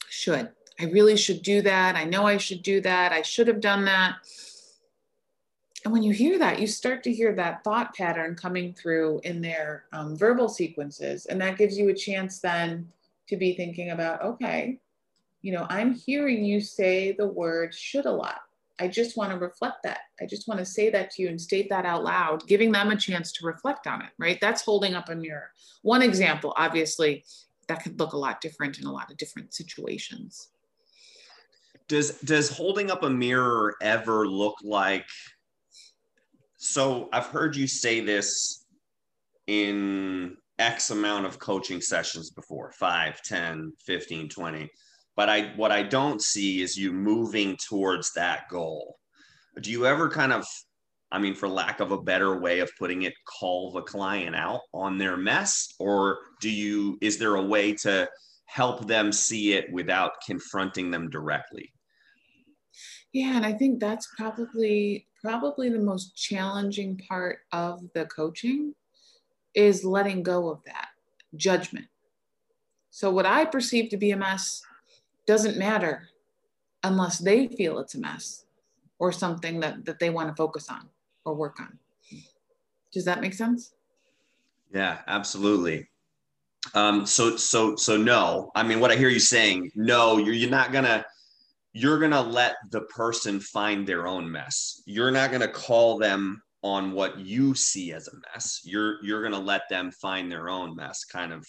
should. 0.08 0.50
I 0.78 0.84
really 0.86 1.16
should 1.16 1.42
do 1.42 1.62
that. 1.62 1.94
I 1.94 2.04
know 2.04 2.26
I 2.26 2.36
should 2.36 2.62
do 2.62 2.80
that. 2.80 3.12
I 3.12 3.22
should 3.22 3.46
have 3.48 3.60
done 3.60 3.84
that. 3.84 4.16
And 5.84 5.92
when 5.92 6.02
you 6.02 6.12
hear 6.12 6.38
that, 6.38 6.60
you 6.60 6.66
start 6.66 7.02
to 7.04 7.12
hear 7.12 7.34
that 7.34 7.62
thought 7.62 7.94
pattern 7.94 8.34
coming 8.34 8.72
through 8.72 9.20
in 9.22 9.42
their 9.42 9.84
um, 9.92 10.16
verbal 10.16 10.48
sequences. 10.48 11.26
And 11.26 11.40
that 11.42 11.58
gives 11.58 11.76
you 11.76 11.90
a 11.90 11.94
chance 11.94 12.40
then 12.40 12.88
to 13.28 13.36
be 13.36 13.54
thinking 13.54 13.90
about, 13.90 14.22
okay, 14.22 14.78
you 15.42 15.52
know, 15.52 15.66
I'm 15.68 15.94
hearing 15.94 16.44
you 16.44 16.60
say 16.60 17.12
the 17.12 17.26
word 17.26 17.74
should 17.74 18.06
a 18.06 18.12
lot. 18.12 18.40
I 18.80 18.88
just 18.88 19.16
want 19.16 19.30
to 19.30 19.38
reflect 19.38 19.82
that. 19.84 20.00
I 20.20 20.26
just 20.26 20.48
want 20.48 20.58
to 20.58 20.64
say 20.64 20.90
that 20.90 21.10
to 21.12 21.22
you 21.22 21.28
and 21.28 21.40
state 21.40 21.68
that 21.68 21.84
out 21.84 22.02
loud, 22.02 22.46
giving 22.46 22.72
them 22.72 22.90
a 22.90 22.96
chance 22.96 23.30
to 23.32 23.46
reflect 23.46 23.86
on 23.86 24.02
it, 24.02 24.10
right? 24.18 24.40
That's 24.40 24.62
holding 24.62 24.94
up 24.94 25.10
a 25.10 25.14
mirror. 25.14 25.50
One 25.82 26.02
example, 26.02 26.54
obviously, 26.56 27.24
that 27.68 27.84
could 27.84 28.00
look 28.00 28.14
a 28.14 28.18
lot 28.18 28.40
different 28.40 28.78
in 28.78 28.86
a 28.86 28.92
lot 28.92 29.10
of 29.10 29.16
different 29.16 29.54
situations 29.54 30.48
does 31.88 32.18
does 32.20 32.48
holding 32.50 32.90
up 32.90 33.02
a 33.02 33.10
mirror 33.10 33.74
ever 33.82 34.26
look 34.26 34.56
like 34.62 35.06
so 36.56 37.08
i've 37.12 37.26
heard 37.26 37.54
you 37.54 37.66
say 37.66 38.00
this 38.00 38.64
in 39.46 40.36
x 40.58 40.90
amount 40.90 41.26
of 41.26 41.38
coaching 41.38 41.80
sessions 41.80 42.30
before 42.30 42.72
5 42.72 43.22
10 43.22 43.72
15 43.84 44.28
20 44.28 44.70
but 45.16 45.28
i 45.28 45.52
what 45.56 45.72
i 45.72 45.82
don't 45.82 46.22
see 46.22 46.62
is 46.62 46.76
you 46.76 46.92
moving 46.92 47.56
towards 47.56 48.12
that 48.14 48.48
goal. 48.48 48.96
Do 49.60 49.70
you 49.70 49.86
ever 49.86 50.08
kind 50.08 50.32
of 50.32 50.46
i 51.12 51.18
mean 51.18 51.34
for 51.34 51.48
lack 51.48 51.80
of 51.80 51.92
a 51.92 52.00
better 52.00 52.40
way 52.40 52.60
of 52.60 52.70
putting 52.78 53.02
it 53.02 53.14
call 53.26 53.72
the 53.72 53.82
client 53.82 54.34
out 54.34 54.62
on 54.72 54.96
their 54.96 55.16
mess 55.16 55.74
or 55.78 56.18
do 56.40 56.50
you 56.50 56.98
is 57.00 57.18
there 57.18 57.34
a 57.34 57.42
way 57.42 57.74
to 57.74 58.08
help 58.46 58.86
them 58.86 59.12
see 59.12 59.52
it 59.54 59.72
without 59.72 60.12
confronting 60.26 60.90
them 60.90 61.10
directly. 61.10 61.72
Yeah 63.12 63.36
and 63.36 63.46
i 63.46 63.52
think 63.52 63.80
that's 63.80 64.08
probably 64.16 65.06
probably 65.22 65.70
the 65.70 65.78
most 65.78 66.16
challenging 66.16 67.00
part 67.08 67.38
of 67.52 67.80
the 67.94 68.04
coaching 68.06 68.74
is 69.54 69.84
letting 69.84 70.22
go 70.22 70.50
of 70.50 70.62
that 70.64 70.88
judgment. 71.36 71.86
So 72.90 73.10
what 73.10 73.26
i 73.26 73.44
perceive 73.44 73.90
to 73.90 73.96
be 73.96 74.10
a 74.10 74.16
mess 74.16 74.62
doesn't 75.26 75.56
matter 75.56 76.08
unless 76.82 77.18
they 77.18 77.48
feel 77.48 77.78
it's 77.78 77.94
a 77.94 78.00
mess 78.00 78.44
or 78.98 79.10
something 79.10 79.60
that, 79.60 79.84
that 79.86 79.98
they 79.98 80.10
want 80.10 80.28
to 80.28 80.34
focus 80.34 80.68
on 80.68 80.88
or 81.24 81.34
work 81.34 81.58
on. 81.60 81.78
Does 82.92 83.06
that 83.06 83.20
make 83.20 83.34
sense? 83.34 83.74
Yeah 84.72 84.98
absolutely 85.06 85.88
um, 86.72 87.04
so 87.04 87.36
so 87.36 87.76
so 87.76 87.96
no 87.96 88.50
i 88.54 88.62
mean 88.62 88.80
what 88.80 88.90
i 88.90 88.96
hear 88.96 89.10
you 89.10 89.20
saying 89.20 89.70
no 89.74 90.16
you're, 90.16 90.34
you're 90.34 90.50
not 90.50 90.72
gonna 90.72 91.04
you're 91.74 91.98
to 92.12 92.20
let 92.20 92.54
the 92.70 92.82
person 92.82 93.40
find 93.40 93.86
their 93.86 94.06
own 94.06 94.30
mess. 94.30 94.80
You're 94.86 95.10
not 95.10 95.30
to 95.40 95.48
call 95.48 95.98
them 95.98 96.40
on 96.62 96.92
what 96.92 97.18
you 97.18 97.54
see 97.54 97.92
as 97.92 98.08
a 98.08 98.16
mess. 98.32 98.60
You're 98.64 99.04
you're 99.04 99.20
to 99.32 99.38
let 99.38 99.68
them 99.68 99.90
find 99.90 100.30
their 100.30 100.48
own 100.48 100.74
mess 100.76 101.04
kind 101.04 101.32
of 101.32 101.44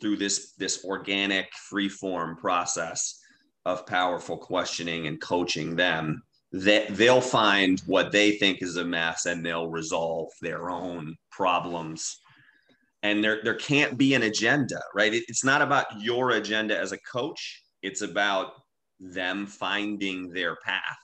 through 0.00 0.16
this 0.16 0.52
this 0.52 0.84
organic 0.84 1.52
free 1.68 1.88
form 1.88 2.36
process 2.36 3.20
of 3.66 3.86
powerful 3.86 4.38
questioning 4.38 5.08
and 5.08 5.20
coaching 5.20 5.76
them 5.76 6.22
that 6.52 6.96
they'll 6.96 7.20
find 7.20 7.80
what 7.86 8.10
they 8.10 8.32
think 8.32 8.62
is 8.62 8.76
a 8.76 8.84
mess 8.84 9.26
and 9.26 9.44
they'll 9.44 9.68
resolve 9.68 10.28
their 10.40 10.70
own 10.70 11.14
problems 11.30 12.20
and 13.02 13.22
there 13.24 13.40
there 13.42 13.54
can't 13.54 13.96
be 13.96 14.14
an 14.14 14.22
agenda 14.22 14.80
right 14.94 15.14
it, 15.14 15.24
it's 15.28 15.44
not 15.44 15.62
about 15.62 15.86
your 16.00 16.32
agenda 16.32 16.78
as 16.78 16.92
a 16.92 16.98
coach 16.98 17.62
it's 17.82 18.02
about 18.02 18.52
them 19.00 19.46
finding 19.46 20.30
their 20.30 20.56
path. 20.56 20.98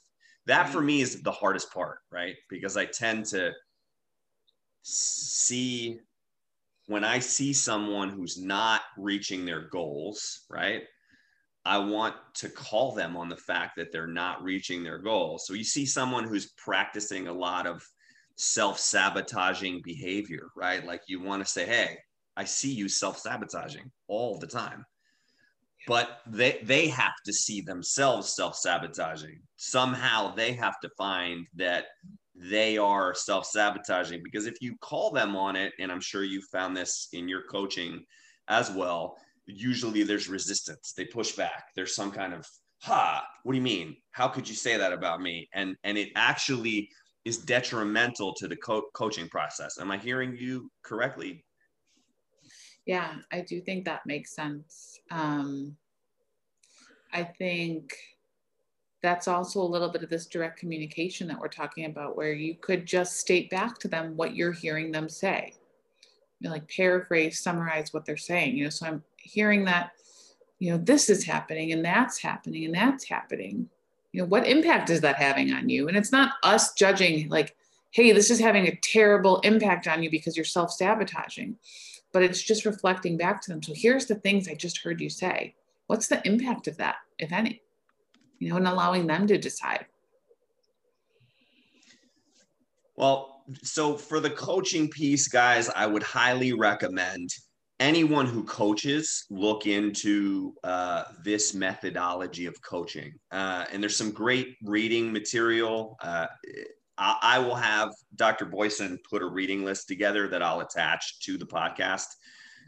That 0.46 0.68
for 0.68 0.80
me 0.80 1.00
is 1.00 1.22
the 1.22 1.32
hardest 1.32 1.72
part, 1.72 1.98
right? 2.12 2.36
Because 2.48 2.76
I 2.76 2.84
tend 2.84 3.24
to 3.26 3.52
see 4.82 5.98
when 6.86 7.02
I 7.02 7.18
see 7.18 7.52
someone 7.52 8.10
who's 8.10 8.40
not 8.40 8.82
reaching 8.96 9.44
their 9.44 9.62
goals, 9.62 10.44
right? 10.48 10.82
I 11.64 11.78
want 11.78 12.14
to 12.34 12.48
call 12.48 12.92
them 12.94 13.16
on 13.16 13.28
the 13.28 13.36
fact 13.36 13.72
that 13.76 13.90
they're 13.90 14.06
not 14.06 14.44
reaching 14.44 14.84
their 14.84 14.98
goals. 14.98 15.46
So 15.46 15.54
you 15.54 15.64
see 15.64 15.84
someone 15.84 16.22
who's 16.22 16.52
practicing 16.52 17.26
a 17.26 17.32
lot 17.32 17.66
of 17.66 17.84
self 18.36 18.78
sabotaging 18.78 19.82
behavior, 19.84 20.48
right? 20.56 20.84
Like 20.84 21.02
you 21.08 21.20
want 21.20 21.44
to 21.44 21.50
say, 21.50 21.66
Hey, 21.66 21.98
I 22.36 22.44
see 22.44 22.72
you 22.72 22.88
self 22.88 23.18
sabotaging 23.18 23.90
all 24.08 24.38
the 24.38 24.46
time. 24.46 24.84
But 25.86 26.20
they 26.26 26.60
they 26.62 26.88
have 26.88 27.14
to 27.26 27.32
see 27.32 27.60
themselves 27.60 28.34
self-sabotaging. 28.34 29.40
Somehow 29.56 30.34
they 30.34 30.52
have 30.54 30.80
to 30.80 30.90
find 30.98 31.46
that 31.54 31.84
they 32.34 32.76
are 32.76 33.14
self-sabotaging 33.14 34.20
because 34.24 34.46
if 34.46 34.60
you 34.60 34.76
call 34.80 35.10
them 35.10 35.34
on 35.34 35.56
it 35.56 35.72
and 35.78 35.90
i'm 35.90 36.02
sure 36.02 36.22
you 36.22 36.42
found 36.52 36.76
this 36.76 37.08
in 37.14 37.26
your 37.26 37.40
coaching 37.50 38.04
as 38.48 38.70
well 38.70 39.16
usually 39.46 40.02
there's 40.02 40.28
resistance. 40.28 40.92
They 40.92 41.04
push 41.04 41.32
back. 41.32 41.68
There's 41.74 41.94
some 41.94 42.10
kind 42.10 42.34
of 42.34 42.46
ha 42.82 43.26
what 43.42 43.52
do 43.52 43.56
you 43.56 43.62
mean? 43.62 43.96
How 44.10 44.28
could 44.28 44.48
you 44.48 44.54
say 44.54 44.76
that 44.76 44.92
about 44.92 45.22
me? 45.22 45.48
And 45.54 45.76
and 45.84 45.96
it 45.96 46.10
actually 46.14 46.90
is 47.26 47.36
detrimental 47.36 48.32
to 48.32 48.48
the 48.48 48.56
co- 48.56 48.88
coaching 48.94 49.28
process 49.28 49.78
am 49.78 49.90
i 49.90 49.98
hearing 49.98 50.34
you 50.36 50.70
correctly 50.82 51.44
yeah, 52.86 53.14
I 53.32 53.40
do 53.40 53.60
think 53.60 53.84
that 53.84 54.06
makes 54.06 54.34
sense. 54.34 55.00
Um, 55.10 55.76
I 57.12 57.24
think 57.24 57.96
that's 59.02 59.26
also 59.28 59.60
a 59.60 59.64
little 59.64 59.88
bit 59.88 60.04
of 60.04 60.08
this 60.08 60.26
direct 60.26 60.58
communication 60.58 61.26
that 61.28 61.38
we're 61.38 61.48
talking 61.48 61.86
about, 61.86 62.16
where 62.16 62.32
you 62.32 62.54
could 62.54 62.86
just 62.86 63.18
state 63.18 63.50
back 63.50 63.78
to 63.80 63.88
them 63.88 64.16
what 64.16 64.36
you're 64.36 64.52
hearing 64.52 64.92
them 64.92 65.08
say. 65.08 65.52
You 66.38 66.48
know, 66.48 66.54
like 66.54 66.68
paraphrase, 66.68 67.40
summarize 67.40 67.92
what 67.92 68.06
they're 68.06 68.16
saying. 68.16 68.56
You 68.56 68.64
know, 68.64 68.70
so 68.70 68.86
I'm 68.86 69.02
hearing 69.16 69.64
that, 69.64 69.90
you 70.60 70.70
know, 70.70 70.78
this 70.78 71.10
is 71.10 71.24
happening 71.24 71.72
and 71.72 71.84
that's 71.84 72.18
happening 72.18 72.66
and 72.66 72.74
that's 72.74 73.08
happening. 73.08 73.68
You 74.16 74.22
know, 74.22 74.28
what 74.28 74.46
impact 74.46 74.88
is 74.88 75.02
that 75.02 75.16
having 75.16 75.52
on 75.52 75.68
you? 75.68 75.88
And 75.88 75.96
it's 75.96 76.10
not 76.10 76.32
us 76.42 76.72
judging 76.72 77.28
like, 77.28 77.54
hey, 77.90 78.12
this 78.12 78.30
is 78.30 78.40
having 78.40 78.66
a 78.66 78.78
terrible 78.82 79.40
impact 79.40 79.86
on 79.86 80.02
you 80.02 80.10
because 80.10 80.36
you're 80.36 80.44
self 80.44 80.72
sabotaging 80.72 81.56
but 82.16 82.22
it's 82.22 82.40
just 82.40 82.64
reflecting 82.64 83.18
back 83.18 83.42
to 83.42 83.50
them. 83.50 83.62
So 83.62 83.74
here's 83.74 84.06
the 84.06 84.14
things 84.14 84.48
I 84.48 84.54
just 84.54 84.78
heard 84.78 85.02
you 85.02 85.10
say. 85.10 85.54
What's 85.86 86.08
the 86.08 86.26
impact 86.26 86.66
of 86.66 86.78
that, 86.78 86.96
if 87.18 87.30
any? 87.30 87.60
You 88.38 88.48
know, 88.48 88.56
and 88.56 88.66
allowing 88.66 89.06
them 89.06 89.26
to 89.26 89.36
decide. 89.36 89.84
Well, 92.96 93.42
so 93.62 93.98
for 93.98 94.18
the 94.18 94.30
coaching 94.30 94.88
piece, 94.88 95.28
guys, 95.28 95.68
I 95.68 95.86
would 95.86 96.02
highly 96.02 96.54
recommend 96.54 97.34
anyone 97.78 98.26
who 98.26 98.42
coaches 98.44 99.26
look 99.30 99.66
into 99.66 100.54
uh, 100.64 101.04
this 101.22 101.54
methodology 101.54 102.46
of 102.46 102.60
coaching. 102.62 103.12
Uh, 103.30 103.64
and 103.72 103.82
there's 103.82 103.96
some 103.96 104.10
great 104.10 104.56
reading 104.62 105.12
material. 105.12 105.96
Uh, 106.02 106.26
I, 106.96 107.18
I 107.22 107.38
will 107.38 107.54
have 107.54 107.90
Dr. 108.14 108.46
Boysen 108.46 108.98
put 109.08 109.22
a 109.22 109.26
reading 109.26 109.64
list 109.64 109.88
together 109.88 110.28
that 110.28 110.42
I'll 110.42 110.60
attach 110.60 111.20
to 111.20 111.36
the 111.36 111.46
podcast 111.46 112.06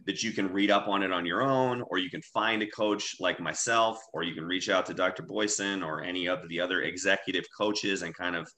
that 0.06 0.22
you 0.22 0.32
can 0.32 0.52
read 0.52 0.70
up 0.70 0.88
on 0.88 1.02
it 1.02 1.12
on 1.12 1.26
your 1.26 1.42
own, 1.42 1.82
or 1.88 1.98
you 1.98 2.08
can 2.10 2.22
find 2.22 2.62
a 2.62 2.66
coach 2.66 3.16
like 3.20 3.40
myself, 3.40 3.98
or 4.12 4.22
you 4.22 4.34
can 4.34 4.44
reach 4.44 4.68
out 4.68 4.86
to 4.86 4.94
Dr. 4.94 5.22
Boysen 5.22 5.84
or 5.84 6.02
any 6.02 6.26
of 6.26 6.48
the 6.48 6.60
other 6.60 6.82
executive 6.82 7.44
coaches 7.56 8.02
and 8.02 8.14
kind 8.14 8.36
of 8.36 8.48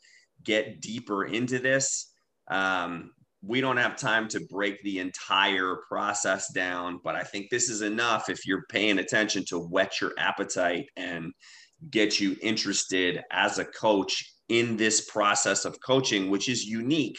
get 0.45 0.81
deeper 0.81 1.25
into 1.25 1.59
this. 1.59 2.13
Um, 2.51 3.13
we 3.43 3.61
don't 3.61 3.79
have 3.79 3.97
time 3.97 4.29
to 4.29 4.47
break 4.51 4.83
the 4.83 4.99
entire 4.99 5.77
process 5.89 6.53
down, 6.53 7.01
but 7.03 7.17
I 7.17 7.23
think 7.23 7.49
this 7.49 7.71
is 7.71 7.81
enough 7.81 8.29
if 8.29 8.47
you're 8.47 8.67
paying 8.69 8.99
attention 8.99 9.45
to 9.47 9.59
whet 9.59 10.01
your 10.01 10.13
appetite 10.19 10.87
and 10.97 11.33
get 11.91 12.21
you 12.21 12.37
interested 12.43 13.23
as 13.31 13.59
a 13.59 13.65
coach 13.65 14.35
in 14.51 14.77
this 14.77 15.09
process 15.09 15.65
of 15.65 15.79
coaching, 15.81 16.29
which 16.29 16.49
is 16.49 16.65
unique. 16.65 17.19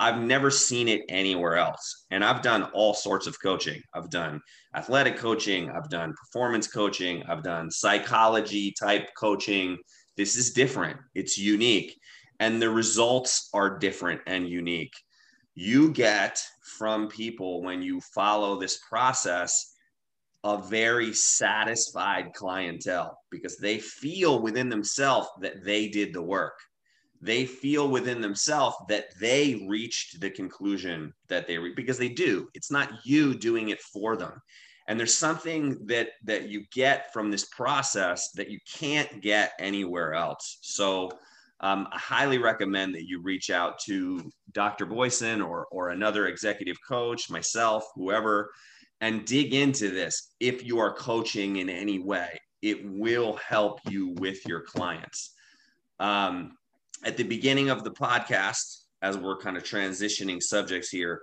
I've 0.00 0.20
never 0.20 0.50
seen 0.50 0.88
it 0.88 1.02
anywhere 1.08 1.56
else. 1.56 2.06
And 2.10 2.24
I've 2.24 2.40
done 2.40 2.62
all 2.72 2.94
sorts 2.94 3.26
of 3.26 3.36
coaching. 3.42 3.82
I've 3.92 4.10
done 4.10 4.40
athletic 4.74 5.16
coaching, 5.16 5.70
I've 5.70 5.90
done 5.90 6.14
performance 6.14 6.68
coaching, 6.68 7.24
I've 7.24 7.42
done 7.42 7.70
psychology 7.70 8.72
type 8.80 9.10
coaching. 9.18 9.76
This 10.16 10.36
is 10.36 10.52
different, 10.52 10.98
it's 11.14 11.36
unique, 11.36 11.98
and 12.40 12.62
the 12.62 12.70
results 12.70 13.50
are 13.52 13.78
different 13.78 14.20
and 14.26 14.48
unique 14.48 14.92
you 15.58 15.90
get 15.90 16.40
from 16.62 17.08
people 17.08 17.62
when 17.62 17.82
you 17.82 18.00
follow 18.00 18.60
this 18.60 18.78
process 18.88 19.74
a 20.44 20.56
very 20.56 21.12
satisfied 21.12 22.32
clientele 22.32 23.18
because 23.28 23.56
they 23.56 23.80
feel 23.80 24.40
within 24.40 24.68
themselves 24.68 25.28
that 25.40 25.64
they 25.64 25.88
did 25.88 26.12
the 26.12 26.22
work. 26.22 26.60
They 27.20 27.44
feel 27.44 27.88
within 27.88 28.20
themselves 28.20 28.76
that 28.88 29.06
they 29.20 29.66
reached 29.68 30.20
the 30.20 30.30
conclusion 30.30 31.12
that 31.28 31.48
they 31.48 31.58
re- 31.58 31.74
because 31.74 31.98
they 31.98 32.08
do. 32.08 32.48
It's 32.54 32.70
not 32.70 33.04
you 33.04 33.34
doing 33.34 33.70
it 33.70 33.80
for 33.80 34.16
them. 34.16 34.40
And 34.86 34.98
there's 34.98 35.18
something 35.18 35.84
that 35.86 36.10
that 36.22 36.48
you 36.48 36.66
get 36.72 37.12
from 37.12 37.32
this 37.32 37.46
process 37.46 38.30
that 38.36 38.48
you 38.48 38.60
can't 38.72 39.20
get 39.20 39.54
anywhere 39.58 40.14
else. 40.14 40.58
So 40.62 41.10
um, 41.60 41.88
I 41.90 41.98
highly 41.98 42.38
recommend 42.38 42.94
that 42.94 43.08
you 43.08 43.20
reach 43.20 43.50
out 43.50 43.78
to 43.86 44.30
Dr. 44.52 44.86
Boysen 44.86 45.46
or, 45.46 45.66
or 45.70 45.90
another 45.90 46.28
executive 46.28 46.76
coach, 46.86 47.30
myself, 47.30 47.84
whoever, 47.94 48.50
and 49.00 49.24
dig 49.24 49.54
into 49.54 49.90
this. 49.90 50.34
If 50.40 50.64
you 50.64 50.78
are 50.78 50.92
coaching 50.92 51.56
in 51.56 51.68
any 51.68 51.98
way, 51.98 52.40
it 52.62 52.88
will 52.88 53.36
help 53.36 53.80
you 53.88 54.14
with 54.18 54.46
your 54.46 54.60
clients. 54.60 55.34
Um, 56.00 56.56
at 57.04 57.16
the 57.16 57.24
beginning 57.24 57.70
of 57.70 57.84
the 57.84 57.92
podcast, 57.92 58.82
as 59.02 59.16
we're 59.16 59.38
kind 59.38 59.56
of 59.56 59.62
transitioning 59.62 60.42
subjects 60.42 60.90
here, 60.90 61.22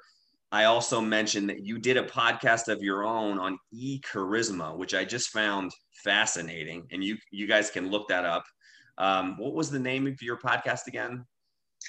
I 0.52 0.65
also 0.65 1.02
mentioned 1.02 1.50
that 1.50 1.65
you 1.65 1.80
did 1.80 1.98
a 1.98 2.04
podcast 2.04 2.69
of 2.69 2.82
your 2.82 3.04
own 3.04 3.39
on 3.39 3.58
e 3.71 4.00
charisma, 4.00 4.78
which 4.78 4.93
I 4.93 5.04
just 5.04 5.30
found 5.30 5.71
fascinating. 6.04 6.88
And 6.91 7.04
you 7.04 7.17
you 7.32 7.48
guys 7.48 7.69
can 7.69 7.89
look 7.89 8.08
that 8.10 8.26
up. 8.26 8.45
Um, 8.98 9.38
what 9.38 9.54
was 9.54 9.70
the 9.70 9.80
name 9.80 10.08
of 10.08 10.22
your 10.22 10.38
podcast 10.38 10.88
again? 10.88 11.26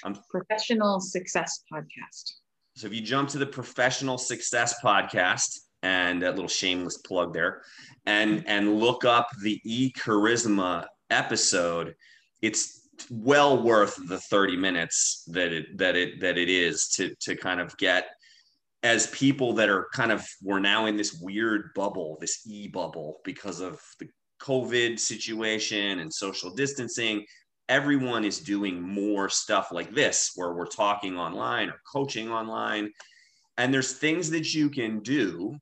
Um, 0.03 0.19
Professional 0.29 0.99
Success 0.99 1.63
Podcast. 1.71 2.33
So 2.75 2.87
if 2.87 2.93
you 2.93 3.01
jump 3.01 3.29
to 3.29 3.37
the 3.37 3.45
Professional 3.45 4.17
Success 4.17 4.75
Podcast, 4.83 5.57
and 5.83 6.23
a 6.23 6.31
little 6.31 6.47
shameless 6.47 6.97
plug 6.97 7.33
there, 7.33 7.61
and 8.05 8.43
and 8.47 8.79
look 8.79 9.05
up 9.05 9.29
the 9.41 9.61
E 9.63 9.91
Charisma 9.93 10.85
episode, 11.09 11.95
it's 12.41 12.87
well 13.11 13.61
worth 13.61 13.95
the 14.07 14.19
30 14.19 14.57
minutes 14.57 15.23
that 15.27 15.51
it 15.53 15.77
that 15.77 15.95
it 15.95 16.19
that 16.21 16.37
it 16.37 16.49
is 16.49 16.87
to 16.89 17.15
to 17.21 17.35
kind 17.35 17.61
of 17.61 17.77
get 17.77 18.09
as 18.83 19.07
people 19.07 19.53
that 19.53 19.69
are 19.69 19.87
kind 19.93 20.11
of 20.11 20.25
we're 20.41 20.59
now 20.59 20.85
in 20.85 20.97
this 20.97 21.19
weird 21.21 21.71
bubble, 21.75 22.17
this 22.21 22.41
e 22.47 22.67
bubble 22.67 23.19
because 23.23 23.59
of 23.59 23.79
the 23.99 24.07
COVID 24.39 24.99
situation 24.99 25.99
and 25.99 26.13
social 26.13 26.53
distancing, 26.53 27.25
everyone 27.69 28.23
is 28.23 28.39
doing 28.39 28.81
more 28.81 29.29
stuff 29.29 29.71
like 29.71 29.93
this 29.93 30.31
where 30.35 30.53
we're 30.53 30.65
talking 30.65 31.17
online 31.17 31.69
or 31.69 31.81
coaching 31.91 32.31
online. 32.31 32.91
And 33.57 33.73
there's 33.73 33.93
things 33.93 34.29
that 34.31 34.53
you 34.53 34.69
can 34.69 34.99
do 34.99 35.57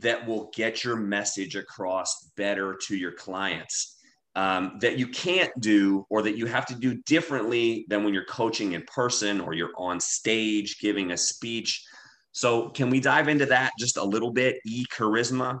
that 0.00 0.26
will 0.26 0.50
get 0.54 0.84
your 0.84 0.96
message 0.96 1.56
across 1.56 2.30
better 2.36 2.78
to 2.86 2.96
your 2.96 3.12
clients 3.12 3.98
um, 4.36 4.78
that 4.80 4.98
you 4.98 5.08
can't 5.08 5.50
do 5.58 6.06
or 6.10 6.22
that 6.22 6.36
you 6.36 6.46
have 6.46 6.66
to 6.66 6.74
do 6.74 7.02
differently 7.06 7.84
than 7.88 8.04
when 8.04 8.14
you're 8.14 8.24
coaching 8.24 8.72
in 8.72 8.82
person 8.82 9.40
or 9.40 9.52
you're 9.54 9.72
on 9.76 9.98
stage 9.98 10.78
giving 10.78 11.10
a 11.10 11.16
speech. 11.16 11.84
So, 12.30 12.68
can 12.68 12.88
we 12.88 13.00
dive 13.00 13.28
into 13.28 13.46
that 13.46 13.72
just 13.78 13.96
a 13.96 14.04
little 14.04 14.30
bit? 14.30 14.60
E 14.64 14.84
charisma. 14.92 15.58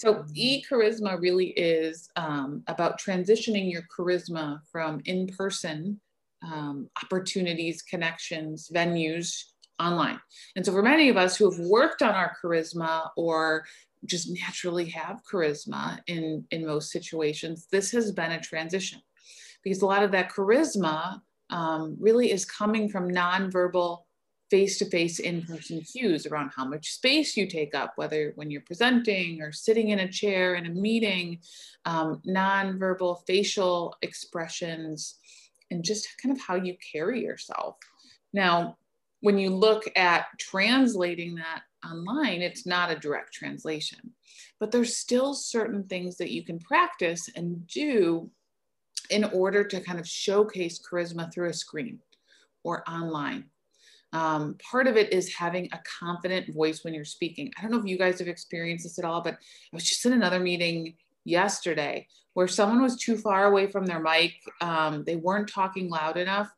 So 0.00 0.24
e 0.34 0.64
charisma 0.64 1.20
really 1.20 1.48
is 1.48 2.08
um, 2.16 2.62
about 2.68 2.98
transitioning 2.98 3.70
your 3.70 3.82
charisma 3.94 4.60
from 4.72 5.02
in 5.04 5.26
person 5.26 6.00
um, 6.42 6.88
opportunities, 7.04 7.82
connections, 7.82 8.70
venues 8.74 9.44
online. 9.78 10.18
And 10.56 10.64
so 10.64 10.72
for 10.72 10.82
many 10.82 11.10
of 11.10 11.18
us 11.18 11.36
who 11.36 11.50
have 11.50 11.60
worked 11.60 12.00
on 12.00 12.14
our 12.14 12.34
charisma 12.42 13.10
or 13.14 13.66
just 14.06 14.30
naturally 14.30 14.88
have 14.88 15.20
charisma 15.30 15.98
in, 16.06 16.46
in 16.50 16.64
most 16.64 16.90
situations, 16.90 17.66
this 17.70 17.90
has 17.92 18.10
been 18.10 18.32
a 18.32 18.40
transition 18.40 19.02
because 19.62 19.82
a 19.82 19.86
lot 19.86 20.02
of 20.02 20.12
that 20.12 20.32
charisma 20.32 21.20
um, 21.50 21.94
really 22.00 22.32
is 22.32 22.46
coming 22.46 22.88
from 22.88 23.10
nonverbal 23.10 23.98
face-to-face 24.50 25.20
in-person 25.20 25.80
cues 25.82 26.26
around 26.26 26.50
how 26.54 26.64
much 26.64 26.90
space 26.90 27.36
you 27.36 27.46
take 27.46 27.74
up, 27.74 27.92
whether 27.96 28.32
when 28.34 28.50
you're 28.50 28.60
presenting 28.62 29.40
or 29.40 29.52
sitting 29.52 29.90
in 29.90 30.00
a 30.00 30.10
chair 30.10 30.56
in 30.56 30.66
a 30.66 30.70
meeting, 30.70 31.38
um, 31.84 32.20
non-verbal 32.24 33.22
facial 33.26 33.94
expressions, 34.02 35.18
and 35.70 35.84
just 35.84 36.08
kind 36.20 36.34
of 36.36 36.42
how 36.42 36.56
you 36.56 36.76
carry 36.92 37.22
yourself. 37.22 37.76
Now, 38.32 38.76
when 39.20 39.38
you 39.38 39.50
look 39.50 39.84
at 39.96 40.26
translating 40.38 41.36
that 41.36 41.62
online, 41.88 42.42
it's 42.42 42.66
not 42.66 42.90
a 42.90 42.98
direct 42.98 43.32
translation, 43.32 44.12
but 44.58 44.70
there's 44.70 44.96
still 44.96 45.34
certain 45.34 45.84
things 45.84 46.16
that 46.16 46.30
you 46.30 46.44
can 46.44 46.58
practice 46.58 47.28
and 47.36 47.66
do 47.68 48.30
in 49.10 49.24
order 49.24 49.64
to 49.64 49.80
kind 49.80 49.98
of 49.98 50.08
showcase 50.08 50.80
charisma 50.80 51.32
through 51.32 51.50
a 51.50 51.54
screen 51.54 51.98
or 52.64 52.88
online 52.88 53.44
um, 54.12 54.56
part 54.70 54.86
of 54.86 54.96
it 54.96 55.12
is 55.12 55.34
having 55.34 55.68
a 55.72 55.80
confident 56.00 56.52
voice 56.52 56.84
when 56.84 56.94
you're 56.94 57.04
speaking. 57.04 57.52
I 57.56 57.62
don't 57.62 57.70
know 57.70 57.78
if 57.78 57.86
you 57.86 57.98
guys 57.98 58.18
have 58.18 58.28
experienced 58.28 58.84
this 58.84 58.98
at 58.98 59.04
all, 59.04 59.22
but 59.22 59.34
I 59.34 59.36
was 59.72 59.84
just 59.84 60.04
in 60.06 60.12
another 60.12 60.40
meeting 60.40 60.94
yesterday 61.24 62.06
where 62.34 62.48
someone 62.48 62.82
was 62.82 62.96
too 62.96 63.16
far 63.16 63.46
away 63.46 63.66
from 63.66 63.86
their 63.86 64.00
mic. 64.00 64.34
Um, 64.60 65.04
they 65.04 65.16
weren't 65.16 65.48
talking 65.48 65.88
loud 65.88 66.16
enough 66.16 66.50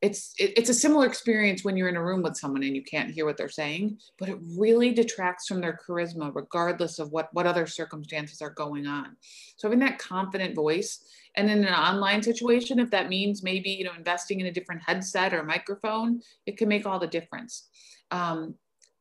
it's 0.00 0.34
it, 0.38 0.52
it's 0.56 0.70
a 0.70 0.74
similar 0.74 1.06
experience 1.06 1.64
when 1.64 1.76
you're 1.76 1.88
in 1.88 1.96
a 1.96 2.04
room 2.04 2.22
with 2.22 2.36
someone 2.36 2.62
and 2.62 2.76
you 2.76 2.82
can't 2.82 3.10
hear 3.10 3.24
what 3.24 3.36
they're 3.36 3.48
saying 3.48 3.98
but 4.18 4.28
it 4.28 4.38
really 4.56 4.92
detracts 4.92 5.46
from 5.46 5.60
their 5.60 5.78
charisma 5.86 6.30
regardless 6.34 6.98
of 6.98 7.10
what 7.10 7.28
what 7.32 7.46
other 7.46 7.66
circumstances 7.66 8.40
are 8.40 8.50
going 8.50 8.86
on. 8.86 9.16
So 9.56 9.68
having 9.68 9.80
that 9.80 9.98
confident 9.98 10.54
voice 10.54 11.04
and 11.36 11.50
in 11.50 11.64
an 11.64 11.74
online 11.74 12.22
situation 12.22 12.78
if 12.78 12.90
that 12.90 13.08
means 13.08 13.42
maybe 13.42 13.70
you 13.70 13.84
know 13.84 13.94
investing 13.96 14.40
in 14.40 14.46
a 14.46 14.52
different 14.52 14.82
headset 14.86 15.34
or 15.34 15.42
microphone 15.42 16.20
it 16.46 16.56
can 16.56 16.68
make 16.68 16.86
all 16.86 16.98
the 16.98 17.06
difference. 17.06 17.68
Um, 18.10 18.54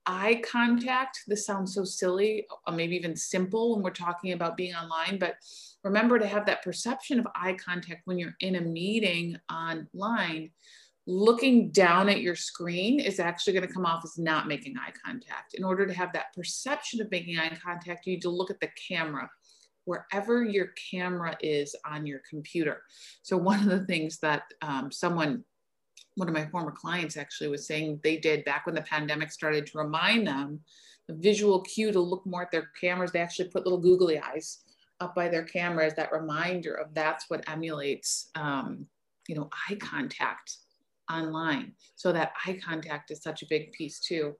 eye 0.09 0.41
contact 0.49 1.19
this 1.27 1.45
sounds 1.45 1.75
so 1.75 1.83
silly 1.83 2.47
or 2.65 2.73
maybe 2.73 2.95
even 2.95 3.15
simple 3.15 3.75
when 3.75 3.83
we're 3.83 3.89
talking 3.91 4.31
about 4.31 4.55
being 4.55 4.73
online 4.73 5.19
but 5.19 5.35
remember 5.83 6.17
to 6.17 6.25
have 6.25 6.45
that 6.45 6.63
perception 6.63 7.19
of 7.19 7.27
eye 7.35 7.53
contact 7.53 8.01
when 8.05 8.17
you're 8.17 8.35
in 8.39 8.55
a 8.55 8.61
meeting 8.61 9.35
online 9.51 10.49
looking 11.07 11.69
down 11.69 12.09
at 12.09 12.19
your 12.19 12.35
screen 12.35 12.99
is 12.99 13.17
actually 13.17 13.53
going 13.53 13.65
to 13.65 13.73
come 13.73 13.85
off 13.85 14.03
as 14.03 14.17
not 14.17 14.45
making 14.45 14.75
eye 14.77 14.91
contact. 15.03 15.53
In 15.53 15.63
order 15.63 15.87
to 15.87 15.93
have 15.93 16.11
that 16.11 16.33
perception 16.35 17.01
of 17.01 17.09
making 17.09 17.39
eye 17.39 17.57
contact, 17.63 18.05
you 18.05 18.13
need 18.13 18.21
to 18.23 18.29
look 18.29 18.51
at 18.51 18.59
the 18.59 18.69
camera, 18.89 19.29
wherever 19.85 20.43
your 20.43 20.73
camera 20.91 21.37
is 21.39 21.73
on 21.85 22.05
your 22.05 22.19
computer. 22.29 22.81
So, 23.21 23.37
one 23.37 23.61
of 23.61 23.69
the 23.69 23.85
things 23.85 24.19
that 24.19 24.43
um, 24.61 24.91
someone, 24.91 25.45
one 26.15 26.27
of 26.27 26.33
my 26.33 26.45
former 26.47 26.71
clients 26.71 27.15
actually 27.15 27.49
was 27.49 27.65
saying 27.65 28.01
they 28.03 28.17
did 28.17 28.43
back 28.43 28.65
when 28.65 28.75
the 28.75 28.81
pandemic 28.81 29.31
started 29.31 29.65
to 29.67 29.77
remind 29.77 30.27
them 30.27 30.59
the 31.07 31.15
visual 31.15 31.61
cue 31.61 31.93
to 31.93 32.01
look 32.01 32.25
more 32.25 32.41
at 32.41 32.51
their 32.51 32.69
cameras, 32.81 33.13
they 33.13 33.21
actually 33.21 33.47
put 33.47 33.63
little 33.63 33.79
googly 33.79 34.19
eyes 34.19 34.59
up 34.99 35.15
by 35.15 35.29
their 35.29 35.43
cameras, 35.43 35.93
that 35.93 36.11
reminder 36.11 36.73
of 36.73 36.93
that's 36.93 37.29
what 37.29 37.47
emulates. 37.49 38.29
Um, 38.35 38.87
you 39.29 39.35
know, 39.35 39.49
eye 39.69 39.75
contact 39.75 40.57
online. 41.11 41.73
So 41.95 42.11
that 42.11 42.33
eye 42.45 42.59
contact 42.63 43.11
is 43.11 43.21
such 43.21 43.41
a 43.43 43.47
big 43.49 43.71
piece 43.71 43.99
too. 43.99 44.35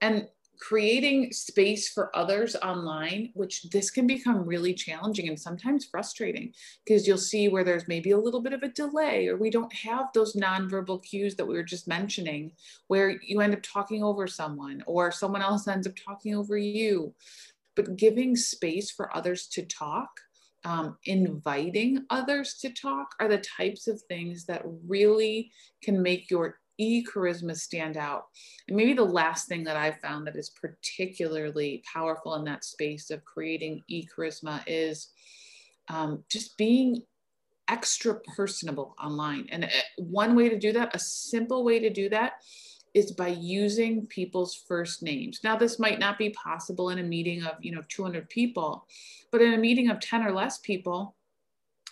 And 0.00 0.28
creating 0.62 1.32
space 1.32 1.88
for 1.88 2.14
others 2.16 2.54
online, 2.62 3.30
which 3.34 3.64
this 3.70 3.90
can 3.90 4.06
become 4.06 4.46
really 4.46 4.72
challenging 4.72 5.26
and 5.26 5.38
sometimes 5.38 5.86
frustrating 5.86 6.52
because 6.86 7.04
you'll 7.04 7.18
see 7.18 7.48
where 7.48 7.64
there's 7.64 7.88
maybe 7.88 8.12
a 8.12 8.18
little 8.18 8.40
bit 8.40 8.52
of 8.52 8.62
a 8.62 8.68
delay 8.68 9.26
or 9.26 9.36
we 9.36 9.50
don't 9.50 9.72
have 9.74 10.06
those 10.14 10.36
nonverbal 10.36 11.02
cues 11.02 11.34
that 11.34 11.46
we 11.46 11.54
were 11.54 11.64
just 11.64 11.88
mentioning, 11.88 12.52
where 12.86 13.20
you 13.22 13.40
end 13.40 13.54
up 13.54 13.62
talking 13.62 14.04
over 14.04 14.28
someone 14.28 14.84
or 14.86 15.10
someone 15.10 15.42
else 15.42 15.66
ends 15.66 15.88
up 15.88 15.94
talking 15.96 16.36
over 16.36 16.56
you. 16.56 17.12
But 17.74 17.96
giving 17.96 18.36
space 18.36 18.88
for 18.88 19.16
others 19.16 19.48
to 19.48 19.64
talk 19.64 20.10
um, 20.64 20.96
inviting 21.04 22.04
others 22.10 22.54
to 22.60 22.70
talk 22.70 23.08
are 23.20 23.28
the 23.28 23.38
types 23.38 23.88
of 23.88 24.00
things 24.02 24.44
that 24.46 24.62
really 24.86 25.50
can 25.82 26.02
make 26.02 26.30
your 26.30 26.58
e 26.78 27.04
charisma 27.04 27.56
stand 27.56 27.96
out. 27.96 28.24
And 28.68 28.76
maybe 28.76 28.94
the 28.94 29.04
last 29.04 29.48
thing 29.48 29.64
that 29.64 29.76
I 29.76 29.92
found 29.92 30.26
that 30.26 30.36
is 30.36 30.50
particularly 30.50 31.82
powerful 31.92 32.34
in 32.36 32.44
that 32.44 32.64
space 32.64 33.10
of 33.10 33.24
creating 33.24 33.82
e 33.88 34.06
charisma 34.06 34.62
is 34.66 35.08
um, 35.88 36.24
just 36.30 36.56
being 36.56 37.02
extra 37.68 38.20
personable 38.36 38.94
online. 39.02 39.48
And 39.50 39.64
uh, 39.64 39.68
one 39.98 40.34
way 40.34 40.48
to 40.48 40.58
do 40.58 40.72
that, 40.72 40.94
a 40.94 40.98
simple 40.98 41.64
way 41.64 41.78
to 41.80 41.90
do 41.90 42.08
that, 42.10 42.34
is 42.94 43.12
by 43.12 43.28
using 43.28 44.06
people's 44.06 44.54
first 44.54 45.02
names. 45.02 45.40
Now, 45.42 45.56
this 45.56 45.78
might 45.78 45.98
not 45.98 46.18
be 46.18 46.30
possible 46.30 46.90
in 46.90 46.98
a 46.98 47.02
meeting 47.02 47.42
of 47.42 47.54
you 47.60 47.72
know 47.72 47.82
200 47.88 48.28
people, 48.28 48.86
but 49.30 49.42
in 49.42 49.54
a 49.54 49.58
meeting 49.58 49.90
of 49.90 50.00
10 50.00 50.22
or 50.22 50.32
less 50.32 50.58
people, 50.58 51.14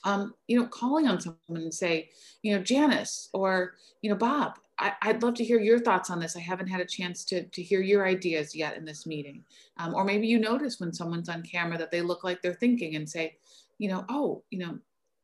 um, 0.04 0.34
you 0.46 0.58
know, 0.58 0.66
calling 0.66 1.08
on 1.08 1.20
someone 1.20 1.62
and 1.62 1.74
say, 1.74 2.10
you 2.42 2.54
know, 2.54 2.62
Janice 2.62 3.28
or 3.32 3.74
you 4.02 4.10
know 4.10 4.16
Bob, 4.16 4.58
I, 4.80 5.12
would 5.12 5.22
love 5.22 5.34
to 5.34 5.44
hear 5.44 5.60
your 5.60 5.78
thoughts 5.78 6.10
on 6.10 6.20
this. 6.20 6.36
I 6.36 6.40
haven't 6.40 6.68
had 6.68 6.80
a 6.80 6.86
chance 6.86 7.24
to, 7.26 7.44
to 7.44 7.62
hear 7.62 7.82
your 7.82 8.06
ideas 8.06 8.54
yet 8.54 8.76
in 8.76 8.84
this 8.84 9.06
meeting. 9.06 9.44
Um, 9.76 9.94
or 9.94 10.04
maybe 10.04 10.26
you 10.26 10.38
notice 10.38 10.80
when 10.80 10.92
someone's 10.92 11.28
on 11.28 11.42
camera 11.42 11.76
that 11.78 11.90
they 11.90 12.00
look 12.00 12.24
like 12.24 12.40
they're 12.40 12.54
thinking 12.54 12.96
and 12.96 13.08
say, 13.08 13.36
you 13.78 13.88
know, 13.88 14.04
oh, 14.08 14.42
you 14.50 14.58
know, 14.58 14.78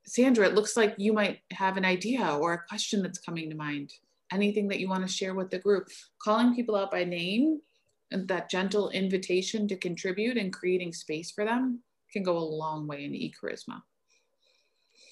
Sandra, 0.04 0.46
it 0.46 0.54
looks 0.54 0.76
like 0.76 0.94
you 0.98 1.12
might 1.12 1.40
have 1.52 1.76
an 1.76 1.84
idea 1.84 2.36
or 2.38 2.52
a 2.52 2.68
question 2.68 3.02
that's 3.02 3.18
coming 3.18 3.48
to 3.50 3.56
mind. 3.56 3.92
Anything 4.32 4.68
that 4.68 4.80
you 4.80 4.88
want 4.88 5.06
to 5.06 5.12
share 5.12 5.34
with 5.34 5.50
the 5.50 5.58
group. 5.58 5.88
Calling 6.22 6.54
people 6.54 6.76
out 6.76 6.90
by 6.90 7.04
name 7.04 7.60
and 8.10 8.26
that 8.28 8.50
gentle 8.50 8.90
invitation 8.90 9.66
to 9.68 9.76
contribute 9.76 10.36
and 10.36 10.52
creating 10.52 10.92
space 10.92 11.30
for 11.30 11.44
them 11.44 11.80
can 12.12 12.22
go 12.22 12.38
a 12.38 12.40
long 12.40 12.86
way 12.86 13.04
in 13.04 13.14
e 13.14 13.32
charisma. 13.32 13.82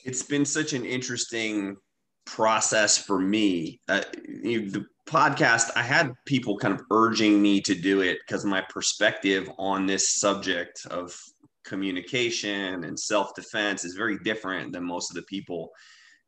It's 0.05 0.23
been 0.23 0.45
such 0.45 0.73
an 0.73 0.85
interesting 0.85 1.77
process 2.25 2.99
for 2.99 3.19
me. 3.19 3.81
Uh, 3.89 4.03
you 4.27 4.71
the 4.71 4.87
podcast, 5.07 5.71
I 5.77 5.83
had 5.83 6.13
people 6.27 6.57
kind 6.59 6.75
of 6.75 6.83
urging 6.91 7.41
me 7.43 7.61
to 7.63 7.75
do 7.75 8.01
it 8.01 8.19
because 8.27 8.45
my 8.45 8.63
perspective 8.69 9.51
on 9.59 9.87
this 9.87 10.17
subject 10.17 10.87
of 10.91 11.17
communication 11.65 12.85
and 12.85 12.99
self 12.99 13.35
defense 13.35 13.85
is 13.85 13.95
very 13.95 14.19
different 14.19 14.73
than 14.73 14.85
most 14.85 15.11
of 15.11 15.17
the 15.17 15.23
people 15.23 15.71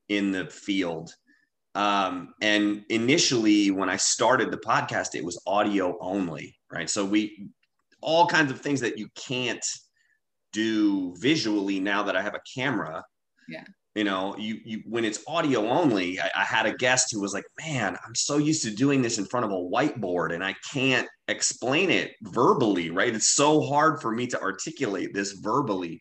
in 0.09 0.33
the 0.33 0.47
field. 0.47 1.15
Um, 1.77 2.35
and 2.41 2.85
initially, 2.89 3.71
when 3.71 3.89
I 3.89 3.97
started 3.97 4.51
the 4.51 4.57
podcast, 4.57 5.15
it 5.15 5.25
was 5.25 5.41
audio 5.47 5.97
only, 6.01 6.59
right? 6.73 6.89
So 6.89 7.05
we, 7.05 7.49
all 8.01 8.27
kinds 8.27 8.51
of 8.51 8.61
things 8.61 8.81
that 8.81 8.99
you 8.99 9.09
can't 9.15 9.65
do 10.53 11.15
visually 11.19 11.79
now 11.79 12.03
that 12.03 12.17
I 12.17 12.23
have 12.23 12.35
a 12.35 12.41
camera. 12.55 13.05
Yeah 13.49 13.65
you 13.97 14.05
know 14.05 14.37
you 14.37 14.61
you 14.65 14.83
when 14.87 15.05
it's 15.05 15.25
audio 15.27 15.67
only 15.67 16.21
I, 16.21 16.31
I, 16.37 16.45
had 16.45 16.67
a 16.67 16.75
guest 16.75 17.09
who 17.11 17.21
was 17.21 17.33
like 17.33 17.47
man 17.59 17.97
i'm 18.07 18.15
so 18.15 18.37
used 18.37 18.63
to 18.65 18.71
doing 18.71 19.03
this 19.03 19.19
in 19.19 19.25
front 19.25 19.47
of 19.47 19.53
a 19.53 19.55
whiteboard 19.55 20.35
and 20.35 20.45
i 20.45 20.55
can't 20.71 21.09
explain 21.29 21.91
it 21.91 22.13
verbally 22.23 22.91
right 22.91 23.15
it's 23.15 23.35
so 23.35 23.63
hard 23.63 24.01
for 24.01 24.13
me 24.13 24.27
to 24.29 24.41
articulate 24.41 25.15
this 25.15 25.33
verbally 25.33 26.01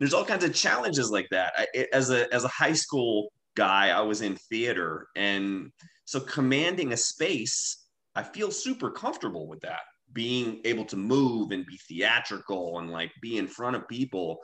there's 0.00 0.14
all 0.14 0.24
kinds 0.24 0.42
of 0.42 0.54
challenges 0.54 1.10
like 1.10 1.28
that 1.30 1.52
I, 1.56 1.86
as 1.92 2.10
a 2.10 2.32
as 2.34 2.44
a 2.44 2.48
high 2.48 2.72
school 2.72 3.30
guy 3.56 3.90
i 3.90 4.00
was 4.00 4.20
in 4.20 4.36
theater. 4.36 5.08
And 5.16 5.70
so 6.04 6.20
commanding 6.20 6.92
a 6.92 6.96
space 6.96 7.86
i 8.14 8.22
feel 8.22 8.50
super 8.50 8.90
comfortable 8.90 9.48
with 9.48 9.60
that. 9.60 9.80
Being 10.12 10.60
able 10.64 10.84
to 10.86 10.96
move 10.96 11.50
and 11.50 11.66
be 11.66 11.78
theatrical 11.88 12.78
and 12.78 12.90
like 12.90 13.10
be 13.20 13.38
in 13.38 13.48
front 13.48 13.76
of 13.76 13.88
people. 13.88 14.38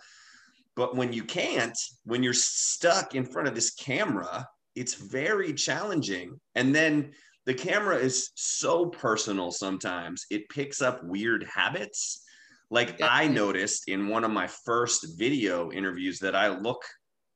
But 0.74 0.96
when 0.96 1.12
you 1.12 1.24
can't, 1.24 1.76
when 2.04 2.22
you're 2.22 2.32
stuck 2.32 3.14
in 3.14 3.24
front 3.24 3.48
of 3.48 3.54
this 3.54 3.74
camera, 3.74 4.46
it's 4.74 4.94
very 4.94 5.52
challenging. 5.52 6.40
And 6.54 6.74
then 6.74 7.12
the 7.46 7.54
camera 7.54 7.96
is 7.96 8.30
so 8.34 8.86
personal 8.86 9.50
sometimes, 9.50 10.26
it 10.30 10.48
picks 10.48 10.80
up 10.82 11.02
weird 11.04 11.46
habits. 11.52 12.22
Like 12.70 13.00
I 13.02 13.26
noticed 13.26 13.88
in 13.88 14.08
one 14.08 14.24
of 14.24 14.30
my 14.30 14.46
first 14.46 15.18
video 15.18 15.72
interviews 15.72 16.20
that 16.20 16.36
I 16.36 16.48
look 16.48 16.82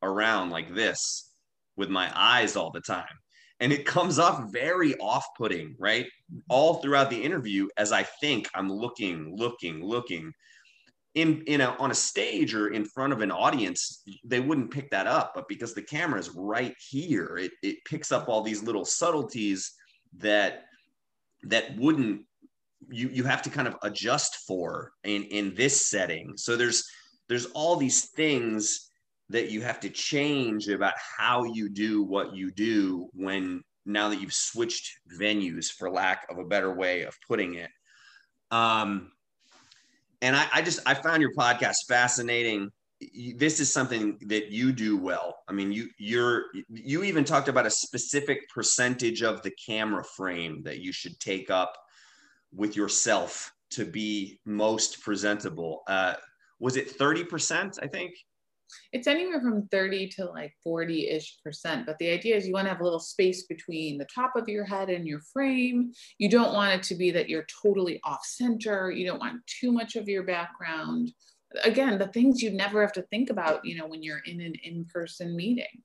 around 0.03 0.51
like 0.51 0.75
this 0.75 1.34
with 1.77 1.89
my 1.89 2.11
eyes 2.15 2.57
all 2.57 2.71
the 2.71 2.81
time. 2.81 3.05
And 3.61 3.73
it 3.73 3.87
comes 3.87 4.19
off 4.19 4.53
very 4.53 4.95
off 4.97 5.27
putting, 5.37 5.77
right? 5.79 6.07
All 6.49 6.75
throughout 6.75 7.09
the 7.09 7.23
interview, 7.23 7.69
as 7.77 7.93
I 7.93 8.03
think 8.03 8.49
I'm 8.55 8.71
looking, 8.71 9.35
looking, 9.37 9.85
looking 9.85 10.33
in 11.15 11.43
in 11.47 11.61
a 11.61 11.77
on 11.79 11.91
a 11.91 11.95
stage 11.95 12.55
or 12.55 12.69
in 12.73 12.85
front 12.85 13.13
of 13.13 13.21
an 13.21 13.31
audience 13.31 14.03
they 14.25 14.41
wouldn't 14.41 14.71
pick 14.71 14.91
that 14.91 15.07
up 15.07 15.33
but 15.35 15.49
because 15.49 15.75
the 15.75 15.83
camera 15.83 16.19
is 16.19 16.31
right 16.31 16.75
here 16.91 17.39
it, 17.41 17.53
it 17.63 17.77
picks 17.85 18.11
up 18.11 18.29
all 18.29 18.43
these 18.43 18.63
little 18.63 18.85
subtleties 18.85 19.73
that 20.17 20.65
that 21.45 21.77
wouldn't 21.77 22.23
you 22.91 23.09
you 23.09 23.25
have 23.25 23.43
to 23.43 23.51
kind 23.51 23.69
of 23.69 23.77
adjust 23.83 24.47
for 24.47 24.93
in 25.05 25.23
in 25.25 25.55
this 25.55 25.87
setting 25.87 26.33
so 26.37 26.57
there's 26.57 26.85
there's 27.29 27.47
all 27.47 27.77
these 27.77 28.07
things 28.11 28.84
that 29.31 29.51
you 29.51 29.63
have 29.63 29.81
to 29.81 29.89
change 29.89 30.69
about 30.69 30.95
how 31.19 31.45
you 31.45 31.69
do 31.69 32.03
what 32.03 32.35
you 32.35 32.51
do 32.51 33.09
when 33.15 33.63
now 33.87 34.09
that 34.09 34.21
you've 34.21 34.35
switched 34.35 34.91
venues 35.19 35.67
for 35.67 35.91
lack 35.91 36.27
of 36.31 36.39
a 36.39 36.45
better 36.45 36.75
way 36.75 37.03
of 37.03 37.15
putting 37.29 37.55
it 37.55 37.71
um 38.51 39.11
and 40.25 40.35
I, 40.35 40.47
I 40.55 40.63
just 40.63 40.81
I 40.87 40.95
found 40.95 41.21
your 41.21 41.35
podcast 41.35 41.87
fascinating. 41.87 42.71
This 43.37 43.61
is 43.61 43.71
something 43.71 44.19
that 44.29 44.51
you 44.51 44.73
do 44.73 44.97
well. 44.97 45.37
I 45.47 45.53
mean, 45.53 45.71
you 45.71 45.89
you're 45.99 46.45
you 46.71 47.05
even 47.05 47.25
talked 47.25 47.49
about 47.49 47.67
a 47.67 47.71
specific 47.71 48.49
percentage 48.49 49.23
of 49.23 49.43
the 49.43 49.53
camera 49.67 50.03
frame 50.03 50.63
that 50.63 50.79
you 50.79 50.93
should 50.93 51.21
take 51.21 51.51
up 51.51 51.77
with 52.55 52.75
yourself 52.75 53.53
to 53.73 53.85
be 53.85 54.41
most 54.47 55.03
presentable. 55.03 55.83
Uh, 55.87 56.15
was 56.59 56.77
it 56.77 56.97
30%, 56.99 57.79
I 57.83 57.87
think? 57.87 58.15
It's 58.93 59.07
anywhere 59.07 59.41
from 59.41 59.69
30 59.69 60.09
to 60.09 60.27
like 60.27 60.55
40 60.63 61.09
ish 61.09 61.39
percent. 61.43 61.87
But 61.87 61.99
the 61.99 62.11
idea 62.11 62.37
is 62.37 62.47
you 62.47 62.53
want 62.53 62.67
to 62.67 62.71
have 62.71 62.81
a 62.81 62.85
little 62.85 63.01
space 63.01 63.45
between 63.45 63.99
the 63.99 64.07
top 64.13 64.37
of 64.37 64.49
your 64.49 64.65
head 64.65 64.91
and 64.91 65.07
your 65.07 65.21
frame. 65.33 65.93
You 66.19 66.29
don't 66.29 66.55
want 66.55 66.75
it 66.75 66.83
to 66.85 66.95
be 66.95 67.11
that 67.13 67.29
you're 67.29 67.47
totally 67.63 68.01
off 68.05 68.25
center. 68.25 68.91
You 68.91 69.07
don't 69.07 69.21
want 69.21 69.47
too 69.47 69.73
much 69.73 69.97
of 69.97 70.09
your 70.09 70.23
background. 70.23 71.13
Again, 71.63 71.99
the 71.99 72.09
things 72.09 72.43
you 72.43 72.51
never 72.51 72.81
have 72.81 72.93
to 72.93 73.03
think 73.03 73.31
about, 73.31 73.65
you 73.65 73.77
know, 73.77 73.87
when 73.87 74.03
you're 74.03 74.23
in 74.27 74.41
an 74.41 74.55
in 74.65 74.85
person 74.87 75.37
meeting. 75.37 75.83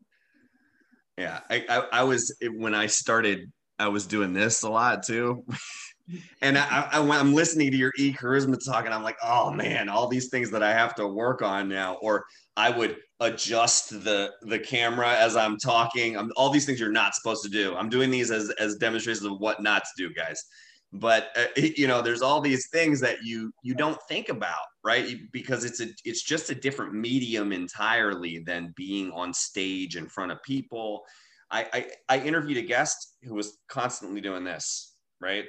Yeah. 1.18 1.42
I, 1.50 1.66
I, 1.70 2.00
I 2.00 2.04
was, 2.04 2.36
when 2.56 2.74
I 2.74 2.88
started, 2.88 3.52
I 3.78 3.90
was 3.90 4.08
doing 4.08 4.34
this 4.34 4.64
a 4.64 4.70
lot 4.70 5.04
too. 5.04 5.46
and 6.42 6.58
I, 6.58 6.90
I, 6.92 7.00
I'm 7.00 7.34
listening 7.34 7.72
to 7.72 7.78
your 7.78 7.94
e 7.98 8.14
charisma 8.14 8.58
talk, 8.64 8.86
and 8.86 8.94
I'm 8.94 9.04
like, 9.04 9.18
oh 9.24 9.52
man, 9.52 9.90
all 9.90 10.08
these 10.08 10.30
things 10.30 10.50
that 10.52 10.64
I 10.64 10.72
have 10.72 10.96
to 10.96 11.08
work 11.08 11.42
on 11.42 11.70
now. 11.70 11.96
Or 12.02 12.26
I 12.58 12.70
would 12.70 12.98
adjust 13.20 13.90
the 14.04 14.32
the 14.44 14.60
camera 14.60 15.16
as 15.16 15.36
I'm 15.36 15.58
talking. 15.58 16.18
I'm, 16.18 16.32
all 16.36 16.50
these 16.50 16.66
things 16.66 16.80
you're 16.80 16.92
not 16.92 17.16
supposed 17.16 17.44
to 17.44 17.50
do. 17.50 17.76
I'm 17.76 17.90
doing 17.90 18.12
these 18.12 18.32
as 18.32 18.50
as 18.52 18.76
demonstrations 18.76 19.26
of 19.26 19.40
what 19.40 19.62
not 19.62 19.84
to 19.84 20.08
do, 20.08 20.14
guys. 20.14 20.44
But 20.92 21.30
uh, 21.36 21.46
you 21.56 21.88
know, 21.88 22.02
there's 22.02 22.22
all 22.22 22.42
these 22.42 22.68
things 22.70 23.00
that 23.02 23.24
you 23.24 23.52
you 23.64 23.76
don't 23.76 24.00
think 24.08 24.30
about, 24.30 24.66
right? 24.84 25.18
Because 25.32 25.64
it's 25.64 25.82
a 25.82 25.88
it's 26.06 26.24
just 26.24 26.50
a 26.50 26.56
different 26.56 26.94
medium 26.94 27.52
entirely 27.52 28.40
than 28.40 28.74
being 28.76 29.12
on 29.12 29.34
stage 29.34 29.96
in 29.96 30.08
front 30.08 30.32
of 30.32 30.42
people. 30.44 31.04
I, 31.52 31.66
I, 31.74 32.18
I 32.18 32.20
interviewed 32.22 32.58
a 32.58 32.62
guest 32.62 33.16
who 33.24 33.34
was 33.34 33.58
constantly 33.68 34.22
doing 34.22 34.44
this, 34.44 34.96
right? 35.20 35.46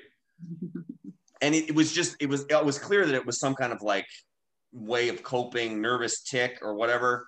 And 1.41 1.55
it, 1.55 1.71
it, 1.71 1.75
was 1.75 1.93
just 1.93 2.17
it 2.21 2.29
was 2.29 2.45
it 2.49 2.65
was 2.65 2.79
clear 2.79 3.07
that 3.07 3.15
it 3.15 3.25
was 3.25 3.39
some 3.39 3.55
kind 3.55 3.73
of 3.73 3.83
like 3.83 4.07
way 4.73 5.09
of 5.09 5.23
coping 5.23 5.81
nervous 5.81 6.23
tick 6.23 6.59
or 6.63 6.75
whatever. 6.75 7.27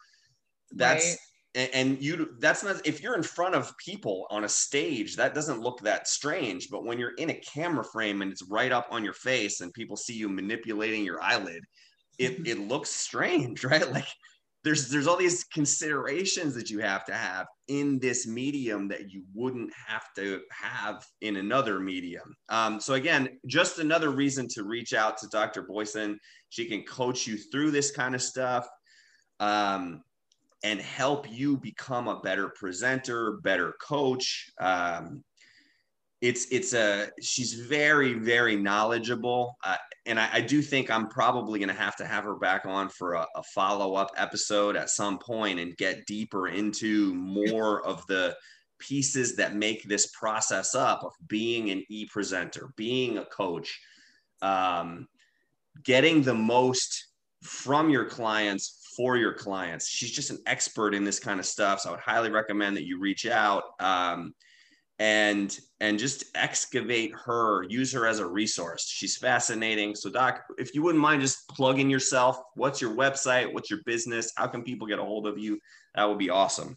That's 0.70 1.18
right. 1.56 1.66
and, 1.74 1.74
and 1.74 2.02
you 2.02 2.34
that's 2.38 2.62
not 2.62 2.86
if 2.86 3.02
you're 3.02 3.16
in 3.16 3.22
front 3.22 3.54
of 3.54 3.76
people 3.78 4.26
on 4.30 4.44
a 4.44 4.48
stage 4.48 5.16
that 5.16 5.34
doesn't 5.34 5.60
look 5.60 5.80
that 5.80 6.08
strange. 6.08 6.68
But 6.70 6.84
when 6.84 6.98
you're 6.98 7.14
in 7.14 7.30
a 7.30 7.34
camera 7.34 7.84
frame 7.84 8.22
and 8.22 8.32
it's 8.32 8.42
right 8.48 8.72
up 8.72 8.88
on 8.90 9.04
your 9.04 9.14
face 9.14 9.60
and 9.60 9.72
people 9.72 9.96
see 9.96 10.14
you 10.14 10.28
manipulating 10.28 11.04
your 11.04 11.22
eyelid 11.22 11.62
it, 12.18 12.38
it 12.46 12.58
looks 12.58 12.90
strange 12.90 13.64
right? 13.64 13.90
Like 13.90 14.08
there's 14.64 14.88
there's 14.88 15.06
all 15.06 15.16
these 15.16 15.44
considerations 15.44 16.54
that 16.54 16.70
you 16.70 16.78
have 16.78 17.04
to 17.06 17.14
have 17.14 17.46
in 17.68 17.98
this 17.98 18.26
medium 18.26 18.88
that 18.88 19.10
you 19.10 19.24
wouldn't 19.34 19.72
have 19.88 20.04
to 20.16 20.40
have 20.50 21.04
in 21.20 21.36
another 21.36 21.80
medium. 21.80 22.34
Um, 22.48 22.80
so 22.80 22.94
again, 22.94 23.40
just 23.46 23.78
another 23.78 24.10
reason 24.10 24.46
to 24.48 24.64
reach 24.64 24.94
out 24.94 25.18
to 25.18 25.28
Dr. 25.28 25.64
Boysen. 25.64 26.16
She 26.50 26.66
can 26.66 26.82
coach 26.82 27.26
you 27.26 27.36
through 27.36 27.72
this 27.72 27.90
kind 27.90 28.14
of 28.14 28.22
stuff 28.22 28.68
um, 29.40 30.02
and 30.62 30.80
help 30.80 31.30
you 31.30 31.56
become 31.56 32.06
a 32.06 32.20
better 32.20 32.48
presenter, 32.50 33.38
better 33.42 33.74
coach. 33.80 34.50
Um, 34.60 35.24
it's 36.22 36.46
it's 36.50 36.72
a 36.72 37.10
she's 37.20 37.52
very 37.52 38.14
very 38.14 38.56
knowledgeable 38.56 39.58
uh, 39.64 39.76
and 40.06 40.18
I, 40.18 40.28
I, 40.34 40.40
do 40.40 40.62
think 40.62 40.90
i'm 40.90 41.08
probably 41.08 41.58
going 41.58 41.68
to 41.68 41.74
have 41.74 41.96
to 41.96 42.06
have 42.06 42.24
her 42.24 42.36
back 42.36 42.64
on 42.64 42.88
for 42.88 43.14
a, 43.14 43.26
a 43.34 43.42
follow-up 43.42 44.12
episode 44.16 44.76
at 44.76 44.88
some 44.88 45.18
point 45.18 45.58
and 45.58 45.76
get 45.76 46.06
deeper 46.06 46.48
into 46.48 47.12
more 47.14 47.84
of 47.84 48.06
the 48.06 48.36
pieces 48.82 49.36
that 49.36 49.54
make 49.54 49.84
this 49.84 50.06
process 50.08 50.74
up 50.74 51.04
of 51.04 51.12
being 51.28 51.70
an 51.70 51.84
e-presenter, 51.88 52.72
being 52.76 53.18
a 53.18 53.24
coach, 53.26 53.80
um, 54.42 55.06
getting 55.84 56.22
the 56.22 56.34
most 56.34 57.06
from 57.42 57.90
your 57.90 58.04
clients 58.04 58.92
for 58.96 59.16
your 59.16 59.34
clients. 59.34 59.88
She's 59.88 60.10
just 60.10 60.30
an 60.30 60.38
expert 60.46 60.94
in 60.94 61.04
this 61.04 61.20
kind 61.20 61.40
of 61.40 61.46
stuff. 61.46 61.80
So 61.80 61.88
I 61.88 61.92
would 61.92 62.00
highly 62.00 62.30
recommend 62.30 62.76
that 62.76 62.86
you 62.86 62.98
reach 62.98 63.24
out 63.24 63.64
um, 63.80 64.34
and 64.98 65.58
and 65.80 65.98
just 65.98 66.24
excavate 66.34 67.12
her, 67.24 67.64
use 67.64 67.92
her 67.92 68.06
as 68.06 68.20
a 68.20 68.26
resource. 68.26 68.86
She's 68.86 69.16
fascinating. 69.16 69.94
So 69.94 70.10
Doc, 70.10 70.44
if 70.58 70.74
you 70.74 70.82
wouldn't 70.82 71.02
mind 71.02 71.22
just 71.22 71.48
plugging 71.48 71.90
yourself, 71.90 72.40
what's 72.54 72.80
your 72.80 72.94
website? 72.94 73.52
What's 73.52 73.70
your 73.70 73.80
business? 73.84 74.32
How 74.36 74.46
can 74.46 74.62
people 74.62 74.86
get 74.86 74.98
a 74.98 75.04
hold 75.04 75.26
of 75.26 75.38
you? 75.38 75.58
That 75.94 76.08
would 76.08 76.18
be 76.18 76.30
awesome. 76.30 76.76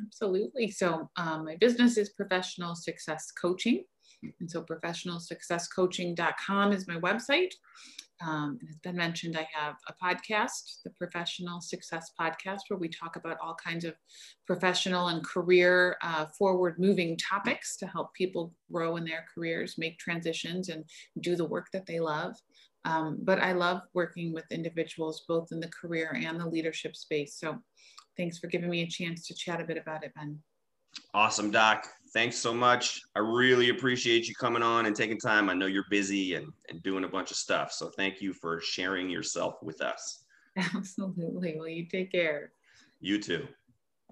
Absolutely. 0.00 0.70
So 0.70 1.10
um, 1.16 1.44
my 1.44 1.56
business 1.56 1.96
is 1.96 2.10
professional 2.10 2.74
success 2.74 3.32
coaching. 3.32 3.84
And 4.38 4.50
so 4.50 4.62
professionalsuccesscoaching.com 4.62 6.72
is 6.72 6.86
my 6.86 6.96
website. 6.96 7.52
Um, 8.22 8.58
as 8.68 8.76
Ben 8.76 8.96
mentioned, 8.96 9.36
I 9.36 9.48
have 9.52 9.76
a 9.88 9.94
podcast, 9.94 10.82
the 10.84 10.90
Professional 10.90 11.60
Success 11.60 12.10
Podcast, 12.20 12.60
where 12.68 12.78
we 12.78 12.88
talk 12.88 13.16
about 13.16 13.38
all 13.42 13.54
kinds 13.54 13.84
of 13.84 13.94
professional 14.46 15.08
and 15.08 15.24
career 15.24 15.96
uh, 16.02 16.26
forward 16.26 16.78
moving 16.78 17.16
topics 17.16 17.76
to 17.78 17.86
help 17.86 18.12
people 18.14 18.52
grow 18.70 18.96
in 18.96 19.04
their 19.04 19.24
careers, 19.34 19.76
make 19.78 19.98
transitions, 19.98 20.68
and 20.68 20.84
do 21.20 21.34
the 21.34 21.44
work 21.44 21.68
that 21.72 21.86
they 21.86 21.98
love. 22.00 22.36
Um, 22.84 23.18
but 23.22 23.40
I 23.40 23.52
love 23.52 23.82
working 23.94 24.32
with 24.32 24.44
individuals 24.50 25.24
both 25.28 25.48
in 25.52 25.60
the 25.60 25.68
career 25.68 26.16
and 26.16 26.40
the 26.40 26.46
leadership 26.46 26.96
space. 26.96 27.36
So 27.38 27.58
thanks 28.16 28.38
for 28.38 28.46
giving 28.46 28.70
me 28.70 28.82
a 28.82 28.86
chance 28.86 29.26
to 29.26 29.34
chat 29.34 29.60
a 29.60 29.64
bit 29.64 29.76
about 29.76 30.04
it, 30.04 30.12
Ben. 30.14 30.38
Awesome, 31.14 31.50
Doc. 31.50 31.86
Thanks 32.12 32.36
so 32.36 32.52
much. 32.52 33.00
I 33.14 33.20
really 33.20 33.68
appreciate 33.68 34.26
you 34.26 34.34
coming 34.34 34.62
on 34.62 34.86
and 34.86 34.96
taking 34.96 35.18
time. 35.18 35.48
I 35.48 35.54
know 35.54 35.66
you're 35.66 35.84
busy 35.90 36.34
and, 36.34 36.52
and 36.68 36.82
doing 36.82 37.04
a 37.04 37.08
bunch 37.08 37.30
of 37.30 37.36
stuff. 37.36 37.72
So 37.72 37.90
thank 37.90 38.20
you 38.20 38.32
for 38.32 38.60
sharing 38.60 39.08
yourself 39.08 39.54
with 39.62 39.80
us. 39.80 40.24
Absolutely. 40.56 41.54
Well, 41.56 41.68
you 41.68 41.86
take 41.86 42.10
care. 42.10 42.52
You 43.00 43.20
too. 43.20 43.46